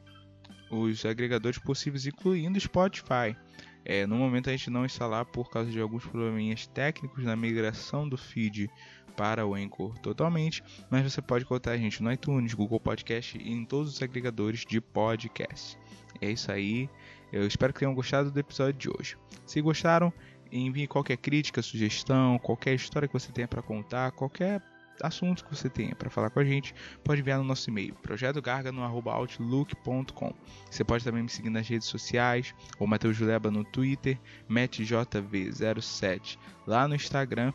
os 0.70 1.04
agregadores 1.04 1.58
possíveis, 1.58 2.06
incluindo 2.06 2.60
Spotify. 2.60 3.36
É, 3.84 4.06
no 4.06 4.18
momento 4.18 4.52
a 4.52 4.52
gente 4.52 4.70
não 4.70 4.86
lá 5.02 5.26
por 5.26 5.50
causa 5.50 5.72
de 5.72 5.82
alguns 5.82 6.06
probleminhas 6.06 6.68
técnicos 6.68 7.24
na 7.24 7.36
migração 7.36 8.08
do 8.08 8.18
feed 8.18 8.70
para 9.18 9.48
o 9.48 9.56
Anchor 9.56 9.98
totalmente, 9.98 10.64
mas 10.92 11.12
você 11.12 11.24
pode 11.24 11.44
encontrar 11.44 11.74
a 11.74 11.78
gente 11.78 12.04
no 12.04 12.12
iTunes, 12.12 12.54
Google 12.54 12.80
Podcast 12.80 13.36
e 13.36 13.52
em 13.52 13.66
todos 13.66 13.96
os 13.96 14.04
agregadores 14.04 14.64
de 14.64 14.80
podcast. 14.80 15.76
É 16.22 16.30
isso 16.30 16.52
aí. 16.52 16.88
Eu 17.32 17.46
espero 17.46 17.72
que 17.74 17.80
tenham 17.80 17.94
gostado 17.94 18.32
do 18.32 18.40
episódio 18.40 18.74
de 18.74 18.90
hoje. 18.90 19.16
Se 19.46 19.62
gostaram, 19.62 20.12
envie 20.52 20.88
qualquer 20.88 21.18
crítica, 21.18 21.62
sugestão, 21.62 22.40
qualquer 22.40 22.74
história 22.74 23.08
que 23.08 23.14
você 23.14 23.32
tenha 23.32 23.48
para 23.48 23.62
contar, 23.62 24.12
qualquer 24.12 24.64
assunto 25.02 25.46
que 25.46 25.56
você 25.56 25.70
tenha 25.70 25.96
para 25.96 26.10
falar 26.10 26.30
com 26.30 26.40
a 26.40 26.44
gente, 26.44 26.76
pode 27.04 27.22
enviar 27.22 27.38
no 27.38 27.46
nosso 27.46 27.70
e-mail, 27.70 27.94
projetogarga.outlook.com. 27.96 30.34
Você 30.70 30.84
pode 30.84 31.04
também 31.04 31.24
me 31.24 31.30
seguir 31.30 31.50
nas 31.50 31.68
redes 31.68 31.88
sociais, 31.88 32.54
ou 32.78 32.86
Matheus 32.88 33.16
Juleba 33.16 33.50
no 33.50 33.64
Twitter, 33.64 34.20
MattJV07 34.50 36.38
lá 36.68 36.86
no 36.88 36.94
Instagram. 36.96 37.54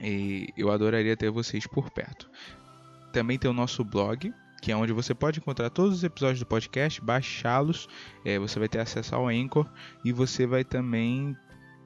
E 0.00 0.52
eu 0.56 0.70
adoraria 0.70 1.16
ter 1.16 1.30
vocês 1.30 1.66
por 1.66 1.90
perto. 1.90 2.30
Também 3.12 3.36
tem 3.38 3.50
o 3.50 3.54
nosso 3.54 3.84
blog, 3.84 4.32
que 4.60 4.72
é 4.72 4.76
onde 4.76 4.92
você 4.92 5.14
pode 5.14 5.38
encontrar 5.38 5.70
todos 5.70 5.98
os 5.98 6.04
episódios 6.04 6.40
do 6.40 6.46
podcast, 6.46 7.00
baixá-los, 7.00 7.88
é, 8.24 8.38
você 8.38 8.58
vai 8.58 8.68
ter 8.68 8.80
acesso 8.80 9.14
ao 9.14 9.28
Anchor 9.28 9.66
e 10.04 10.12
você 10.12 10.46
vai 10.46 10.64
também 10.64 11.36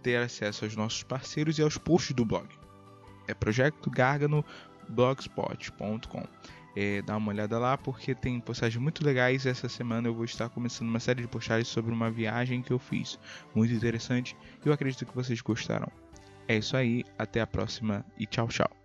ter 0.02 0.16
acesso 0.16 0.64
aos 0.64 0.74
nossos 0.74 1.02
parceiros 1.02 1.58
e 1.58 1.62
aos 1.62 1.78
posts 1.78 2.14
do 2.14 2.24
blog. 2.24 2.48
É 3.28 3.34
Projeto 3.34 3.90
Gargano 3.90 4.44
blogspot.com. 4.88 6.26
É, 6.74 7.02
dá 7.02 7.16
uma 7.16 7.30
olhada 7.30 7.58
lá 7.58 7.76
porque 7.76 8.14
tem 8.14 8.40
postagens 8.40 8.82
muito 8.82 9.04
legais. 9.04 9.44
Essa 9.46 9.68
semana 9.68 10.08
eu 10.08 10.14
vou 10.14 10.24
estar 10.24 10.48
começando 10.48 10.88
uma 10.88 11.00
série 11.00 11.22
de 11.22 11.28
postagens 11.28 11.68
sobre 11.68 11.92
uma 11.92 12.10
viagem 12.10 12.62
que 12.62 12.72
eu 12.72 12.78
fiz, 12.78 13.18
muito 13.54 13.72
interessante. 13.72 14.36
Eu 14.64 14.72
acredito 14.72 15.06
que 15.06 15.14
vocês 15.14 15.40
gostaram. 15.40 15.90
É 16.48 16.56
isso 16.56 16.76
aí, 16.76 17.04
até 17.18 17.40
a 17.40 17.46
próxima 17.46 18.04
e 18.18 18.26
tchau, 18.26 18.48
tchau. 18.48 18.81